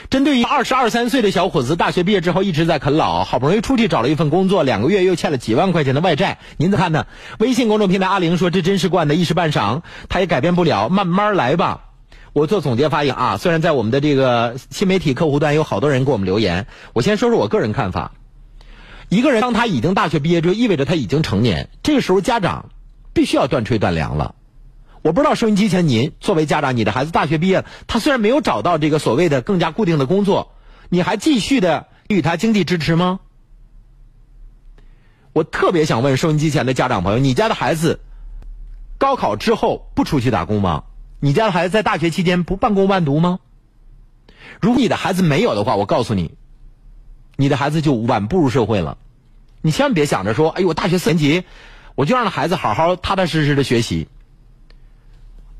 [0.09, 7.05] 针对于二十二三岁的小伙子，大学毕业之后一直在啃老，好不容易出去找了一份工作，两个月又欠了几万块钱的外债，您怎么看呢？
[7.37, 11.81] 微信公众平台阿玲说：“这真是惯的，一时半晌他也改变不了，慢慢来吧。”
[12.33, 18.13] 我做总结发言啊，虽然在我们的这个新媒体客户端有好多人给我们留言，我先说说我个人看法。
[19.09, 22.69] 一个人当他已经大学毕业，就意味着他已经成年，这个时候家长
[23.11, 24.35] 必须要断炊断粮了。
[25.01, 30.53] 我不知道收音机前您作为家长，你的孩子大学毕业，他虽然没有找到这个所谓的更加固定的工作，
[30.87, 33.19] 你还继续的给予他经济支持吗？
[35.33, 37.99] 我特别想问收音机前的家长朋友，你家的孩子
[38.97, 40.83] 高考之后不出去打工吗？
[41.23, 43.39] 你家的孩子在大学期间不半工半读吗？
[44.59, 46.33] 如果你的孩子没有的话，我告诉你，
[47.35, 48.97] 你的孩子就晚步入社会了。
[49.61, 51.43] 你千万别想着说，哎呦，我大学四年级，
[51.93, 54.07] 我就让孩子好好踏踏实实的学习。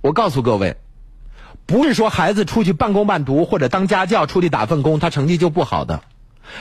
[0.01, 0.77] 我告诉各位，
[1.67, 6.01] 不是说孩子出去半工半读或者当家教出去打份工，他成绩就不好的。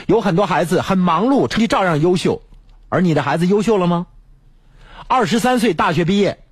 [0.05, 2.43] 有很多孩子很忙碌，成绩照样优秀，
[2.87, 4.05] 而你的孩子优秀了吗？
[5.07, 6.43] 二十三岁大学毕业，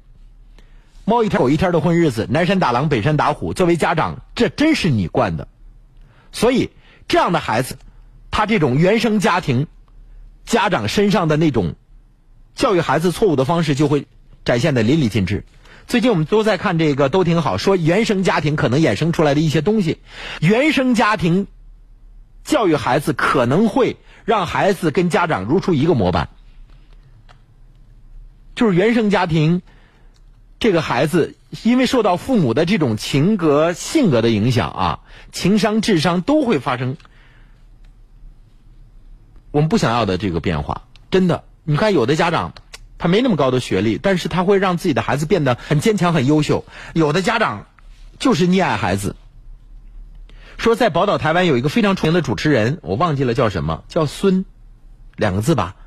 [1.10, 3.53] 猫一天狗一天的混日子，南山打狼北山打虎。
[3.55, 5.47] 作为家长，这真是你惯的。
[6.32, 6.70] 所以，
[7.07, 7.78] 这样的孩子，
[8.30, 9.66] 他这种原生家庭
[10.45, 11.74] 家长身上的那种
[12.53, 14.05] 教育孩子错误的方式，就会
[14.45, 15.45] 展现的淋漓尽致。
[15.88, 19.97] 最近我们都在看这个，都挺好，说原生家庭可能衍生出来的一些东西，
[20.39, 21.47] 原生家庭
[22.43, 26.30] 教育孩子可能会让孩子跟家长如出一个模板。
[28.53, 29.64] 就是原生家庭，
[30.60, 34.99] 这个孩子因为受到父母的这种情格、性格的影响啊，
[35.32, 36.97] 情商、智商都会发生
[39.51, 40.84] 我们不想要的这个变化。
[41.10, 42.53] 真的，你看有的家长
[42.97, 46.66] 他没那么高的学历，但是他会让自己的孩子变得很坚强、很优秀。
[46.93, 47.68] 有的家长
[48.20, 49.16] 就是溺爱孩子。
[50.57, 54.43] 说在宝岛台湾有一个非常出名的主持人，我忘记了叫什么，叫孙
[55.16, 55.78] 两个字吧。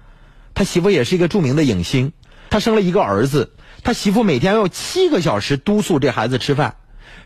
[0.55, 2.15] 他媳妇也是一个著名的影星。
[2.49, 3.53] 他生了一个儿子，
[3.83, 6.77] 他媳妇每天要七个小时督促这孩子吃饭。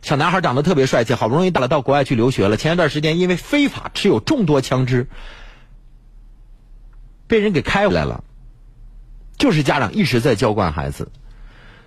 [0.03, 2.57] 小男孩长得特别帅气，好不容易大了到国外去留学了。
[2.57, 5.09] 前一段时间因为非法持有众多枪支，
[7.27, 8.25] 被人给开回来了。
[9.39, 11.11] 就是家长一直在娇惯孩子。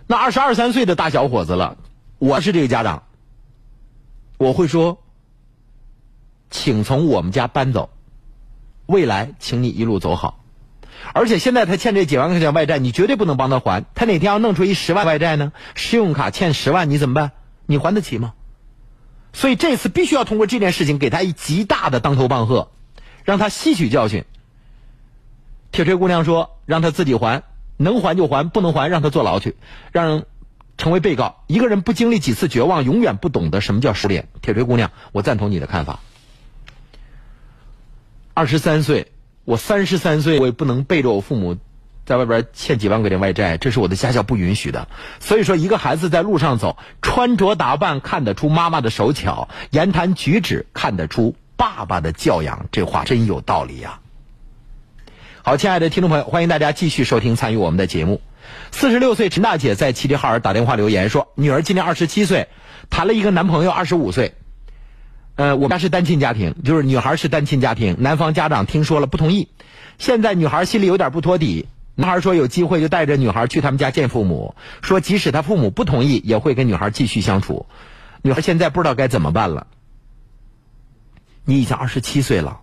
[0.06, 1.78] 那二十二三岁的大小伙子了，
[2.20, 3.04] 我是这个家长，
[4.38, 5.02] 我会说，
[6.50, 7.90] 请从我们家搬走，
[8.86, 10.44] 未来请你一路走好。
[11.14, 13.86] 而且现在他欠这几万块钱外债，你绝对不能帮他还。
[13.95, 15.54] 他哪天要弄出一十万外债呢？
[15.76, 17.32] 信用卡欠十万，你怎么办？
[17.66, 18.34] 你还得起吗？
[19.32, 22.72] 所以这次必须要通过这件事情给他一极大的当头棒喝，
[23.24, 24.26] 让他吸取教训。
[25.72, 27.43] 铁锤姑娘说：“让他自己还，
[27.78, 29.56] 能还就还，不能还让他坐牢去，
[29.91, 30.24] 让
[30.78, 31.43] 成为被告。
[31.47, 36.00] 一个人不经历几次绝望，永远不懂得什么叫失恋。”铁锤姑娘，我赞同你的看法。
[38.34, 39.12] 二十三岁。
[39.50, 41.58] 我三十三岁，我也不能背着我父母，
[42.06, 44.88] 在外边欠几万块钱外债，这是我的家教不允许的。
[45.20, 54.02] 所以说，一个孩子在路上走，穿着打扮看得出妈妈的手巧，言谈举止看得出爸爸的教养，这话真有道理呀。
[55.41, 58.22] 好，亲爱的听众朋友，欢迎大家继续收听参与我们的节目。
[58.70, 62.50] 四十六岁陈大姐在齐齐哈尔打电话留言说，女儿今年二十七岁，
[62.91, 64.36] 谈了一个男朋友二十五岁。
[65.40, 69.48] 呃，我们家是单亲家庭，就是女孩是单亲家庭，男方家长听说了不同意。
[69.98, 77.68] 现在女孩心里有点不托底，男孩说有机会就带着女孩去他们家见父母，说即使他父母不同意，也会跟女孩继续相处。
[78.22, 79.68] 女孩现在不知道该怎么办了。
[81.46, 82.60] 你已经二十七岁了，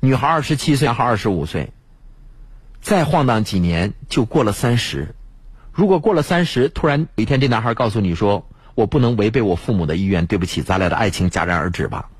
[0.00, 1.70] 女孩二十七岁，男孩二十五岁，
[2.80, 5.14] 再晃荡几年就过了三十。
[5.70, 8.44] 如果过了三十，突然有一天这男孩告诉你说。
[8.74, 12.10] 我不能违背我父母的意愿，对不起，咱俩的爱情戛然而止吧。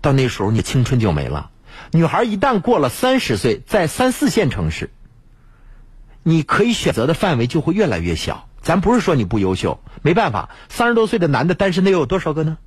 [0.00, 1.50] 到那时候，你青春就没了。
[1.92, 4.90] 女孩一旦过了三十岁，在三四线城市，
[6.22, 8.48] 你可以选择的范围就会越来越小。
[8.60, 12.58] 咱不是说你不优秀，没办法，三十多岁的男的单身的又有多少个呢？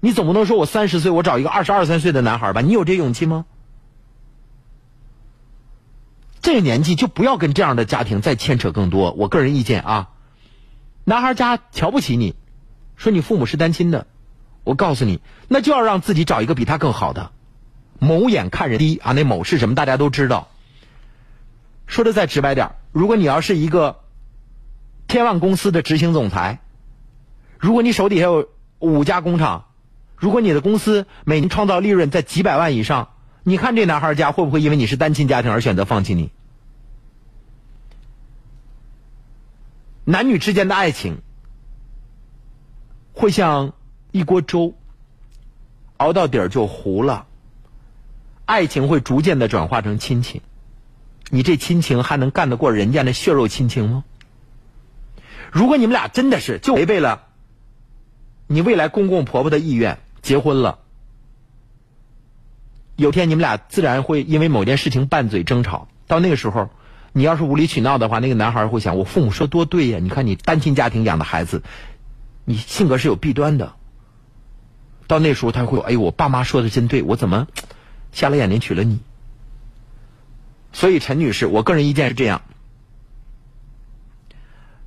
[0.00, 2.60] 你总不能说我三十岁我找一个二十二三岁的男孩吧？
[2.62, 3.44] 你有这勇气吗？
[6.40, 9.12] 这个年纪就不要跟这样的家庭再牵扯更多。
[9.12, 10.08] 我个人意见啊。
[11.04, 12.36] 男孩家瞧不起你，
[12.96, 14.06] 说你父母是单亲的，
[14.62, 17.32] 我告诉你，那就要让自己找一个比他更好的。
[17.98, 19.74] 某眼看人低啊，那某是什么？
[19.74, 20.48] 大家都知道。
[21.86, 24.00] 说的再直白点，如果你要是一个
[25.08, 26.60] 天万公司的执行总裁，
[27.58, 28.48] 如果你手底下有
[28.78, 29.66] 五家工厂，
[30.16, 33.10] 如果你的公司每年创造利润在几百万以上，
[33.42, 36.30] 你看这男孩家会不会因为你是单亲家庭而选择放弃你？
[40.04, 41.22] 男女之间的爱情
[43.12, 43.72] 会像
[44.10, 44.74] 一锅粥，
[45.96, 47.26] 熬到底儿就糊了。
[48.44, 50.40] 爱情会逐渐的转化成亲情，
[51.30, 54.04] 你这亲情还能干得过人家那血肉亲情吗？
[55.52, 57.26] 如果你们俩真的是就违背了
[58.48, 60.80] 你未来公公婆婆的意愿结婚了，
[62.96, 66.70] 有天你们俩自然会因为某件事情拌嘴争吵，到那个时候。
[67.12, 69.98] 你要是无理取闹的话，那个男孩会想：我父母说多对呀！
[70.00, 71.62] 你看你单亲家庭养的孩子，
[72.44, 73.74] 你性格是有弊端的。
[75.06, 77.48] 到那时候他会：哎，我爸妈说的真对，我怎么
[78.12, 79.00] 瞎了眼睛娶了你？
[80.72, 82.40] 所以陈女士，我个人意见是这样：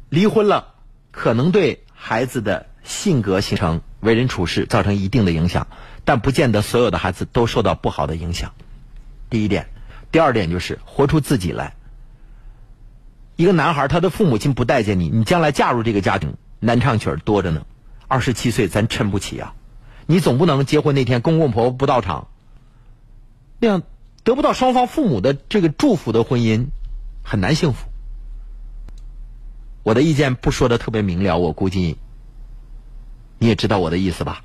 [0.09, 0.73] 离婚了，
[1.11, 5.67] 可能对孩子的性格形成为人处事造成一定的影响，
[6.05, 8.53] 但不见得所有的孩子都受到不好的影响。
[9.29, 9.69] 第一点，
[10.11, 11.75] 第二点就是活出自己来。
[13.35, 17.65] 一个男孩，他的父母亲不待见你，你将来嫁入这个家庭，难唱曲儿多着呢。
[18.07, 19.53] 二十七岁，咱撑不起啊！
[20.05, 22.27] 你总不能结婚那天公公婆婆不到场，
[23.59, 23.83] 那样
[24.23, 26.67] 得不到双方父母的这个祝福的婚姻，
[27.23, 27.87] 很难幸福。
[29.83, 31.97] 我的意见不说的特别明了，我估计
[33.39, 34.43] 你也知道我的意思吧。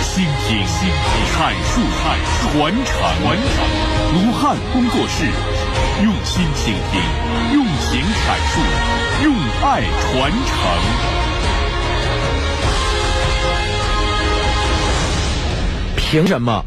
[0.00, 0.58] 倾听、
[1.32, 1.80] 阐述、
[2.50, 5.26] 传承、传承，卢汉工作室
[6.02, 6.98] 用心倾听，
[7.52, 8.60] 用情阐述，
[9.22, 10.56] 用爱传承。
[15.96, 16.64] 凭什么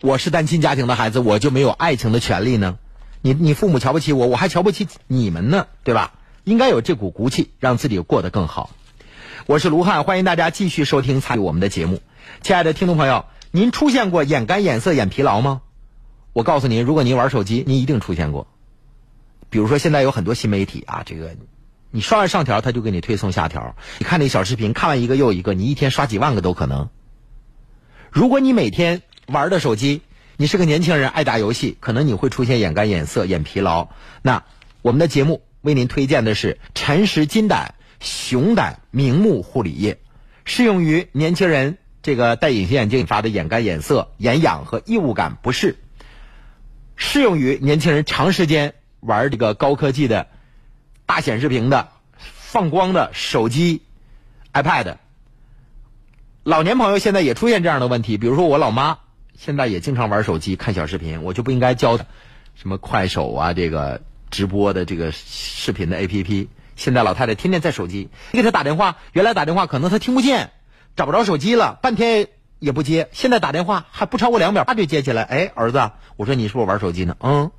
[0.00, 2.78] 我是单亲家庭的孩子，我就没有爱情的权利呢？
[3.22, 6.14] 你你父母瞧不起我，我还瞧不起你们呢，对吧？
[6.42, 8.70] 应该有这股骨气，让自己过得更好。
[9.46, 12.02] 我是卢汉，欢迎大家继续收听参与我们的节目。
[12.42, 15.60] 亲爱的听众朋友，您出现过眼干、眼涩、眼疲劳吗？
[16.32, 18.46] 我告诉您，如果您玩手机，您一定出现过。
[19.48, 21.34] 比如说，现在有很多新媒体啊，这个
[21.90, 23.74] 你刷完上条，他就给你推送下条。
[23.98, 26.88] 你看那小视频，看完一个又一个，你一天刷几万个都可能。
[28.10, 30.02] 如果你每天玩的手机，
[30.36, 33.88] 你是个年轻人，爱打游戏，可能你会出现眼干、眼涩、眼疲劳。
[34.22, 34.44] 那
[34.82, 39.98] 我们的节目为您推荐的是陈实金胆熊胆明目护理液，
[40.44, 41.78] 适用于年轻人。
[42.02, 45.76] 这个戴隐形眼镜引发的眼干、眼涩、眼痒和异物感不适，
[47.12, 50.28] 适用于年轻人长时间玩这个高科技的
[51.06, 53.82] 大显示屏的放光的手机、
[54.52, 54.94] iPad。
[56.44, 58.98] 老年朋友现在也出现这样的问题，比如说我老妈
[59.36, 62.06] 现在也经常玩手机看小视频，我就不应该教她
[62.54, 66.46] 什么快手啊这个直播的这个视频的 APP。
[66.76, 70.52] 现在老太太天天在手机，你给她打电话，原来打电话可能她听不见。
[70.94, 72.28] 找不着手机了，半天
[72.60, 73.08] 也不接。
[73.10, 75.22] 现在打电话还不超过两秒，他就接起来。
[75.22, 77.16] 哎，儿子，我说你是不是玩手机呢？
[77.18, 77.50] 嗯。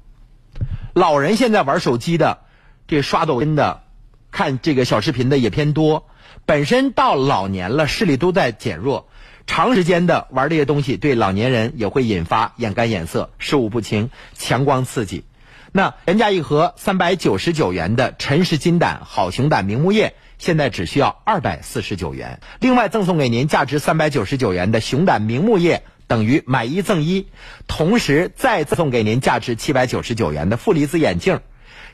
[0.93, 2.39] 老人现在玩手机的，
[2.87, 3.83] 这刷抖音的，
[4.31, 6.07] 看这个小视频的也偏多。
[6.45, 9.09] 本身到老年了，视力都在减弱，
[9.47, 15.25] 长时间的玩这些东西，对老年人也会引发眼干眼涩、视物不清、强光刺激。
[15.71, 20.15] 那原价一盒三百九十九元的陈氏金胆好熊胆明目液。
[20.41, 27.27] 现在只需要二百四十九元，另外赠送给您价值三百九十九元的熊胆明目液，等于买一赠一，
[27.67, 31.41] 同时再赠送给您价值七百九十九元的负离子眼镜。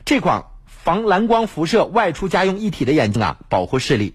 [0.06, 4.14] 这款防蓝光辐射外出家用一体的眼镜啊，保护视力。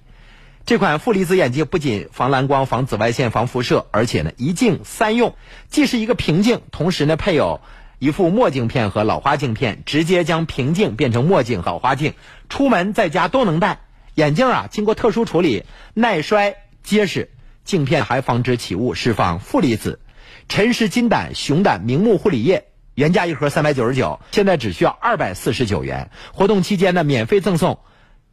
[0.65, 5.35] 这款负离子眼镜不仅防蓝光、防紫外线、防辐射，而且呢一镜三用，
[5.69, 7.61] 既是一个平镜，同时呢配有
[7.99, 12.15] 一副墨镜片和老花镜片，直接将平镜变成墨镜、老花镜，
[12.49, 13.81] 出门在家都能戴。
[14.15, 15.64] 眼镜啊，经过特殊处理，
[15.95, 17.31] 耐摔结实，
[17.64, 19.99] 镜片还防止起雾，释放负离子。
[20.48, 26.11] 陈氏金胆熊胆明目护理液，原价一盒三百九十九，现在只需要二百四十九元。
[26.34, 27.80] 活动期间呢，免费赠送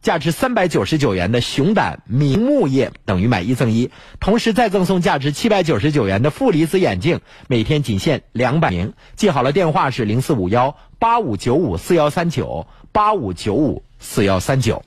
[0.03, 3.89] 价值三百九十九元的熊胆明目液，等于买一赠一，
[4.19, 8.93] 同时再赠送价值七百九十九元的负离子眼镜，每天仅限两百名。
[9.15, 14.83] 记好了，电话是零四五幺八五九五四幺三九八五九五四幺三九。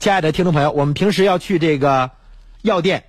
[0.00, 2.12] 亲爱的听众朋友，我们平时要去这个
[2.62, 3.04] 药店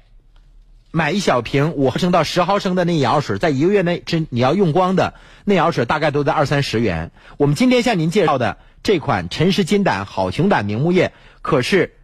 [0.92, 5.14] 买一小瓶五毫升到十毫升的内眼药水，在一个月内这你要用光的
[5.46, 7.12] 内眼药水大概都在二三十元。
[7.38, 11.96] 我们今天向您介绍的这款陈氏金胆好熊胆明目液可是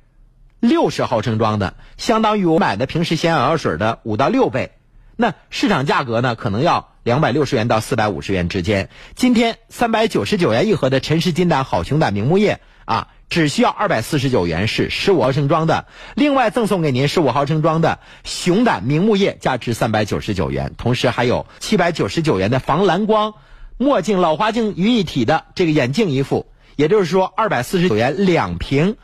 [0.62, 4.72] 六十毫升装的，相当于我买的平时鲜眼药水的五到六倍。
[5.18, 8.88] 那市场价格呢，可能要两百六十元到四百五十元之间。
[9.16, 13.10] 今天三百九十九元一盒的陈氏金胆好熊胆明目液啊。
[13.30, 15.86] 只需要二百四十九元，是十五毫升装的。
[16.16, 20.72] 另外赠送给您十五毫升装的熊胆明目液，价值三百九十九元。
[20.78, 23.34] 同时还有七百九十九元的防蓝光
[23.78, 26.48] 墨镜、老花镜于一体的这个眼镜一副。
[26.78, 28.96] 也就是说，二百四十九元两瓶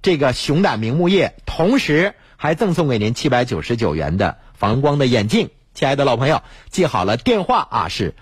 [0.00, 5.50] 这个熊胆明目液，同时还赠送给您七百九十九元的防光的眼镜。
[5.74, 6.40] 亲爱的老朋友，
[6.70, 8.14] 记好了电话啊，是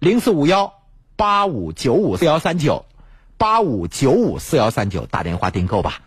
[0.00, 0.74] 零四五幺
[1.16, 2.84] 八五九五四幺三九。
[3.42, 5.98] 八五九五四幺三九，打电话订购吧。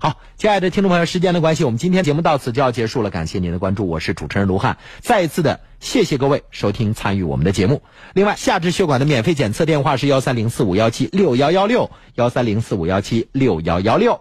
[0.00, 3.10] 好，亲爱的听众朋友，时间的关系，我们今天节目到此就要结束了。
[3.10, 4.76] 感谢您的关注，我是主持人卢汉。
[4.98, 7.82] 再一次的谢谢各位收听参与我们的节目。
[8.12, 14.20] 另外，下肢血管的免费检测电话是幺三零四五幺七六幺幺六幺三零四五幺七六幺幺六。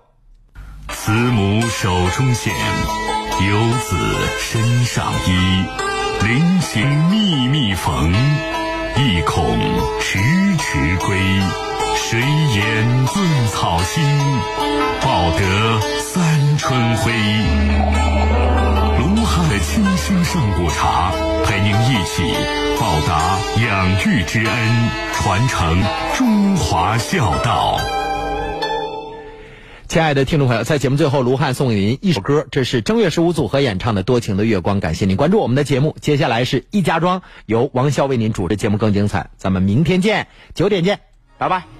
[0.89, 3.95] 慈母手中线，游子
[4.37, 5.65] 身上衣，
[6.23, 8.13] 临行密密缝，
[8.95, 9.57] 意恐
[10.01, 10.19] 迟
[10.59, 11.68] 迟归。
[11.95, 14.03] 谁言寸草心，
[15.01, 17.11] 报得三春晖。
[18.99, 21.11] 卢汉的清新上古茶，
[21.45, 22.23] 陪您一起
[22.79, 25.81] 报答养育之恩，传承
[26.15, 27.79] 中华孝道。
[29.87, 34.77] 亲爱的听众朋友，在节目最后，卢汉送给您一首歌，这是正月十五组合演唱的《多情的月光》。
[34.79, 39.31] 感谢您关注我们的节目，接下来是一家庄，由王潇为您主持，节目更精彩。
[39.37, 40.99] 咱们明天见，九点见，
[41.39, 41.78] 拜拜。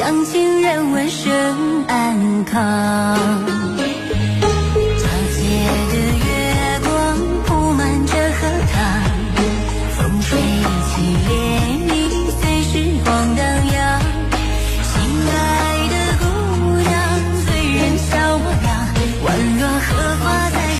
[0.00, 3.59] 向亲人问声安康。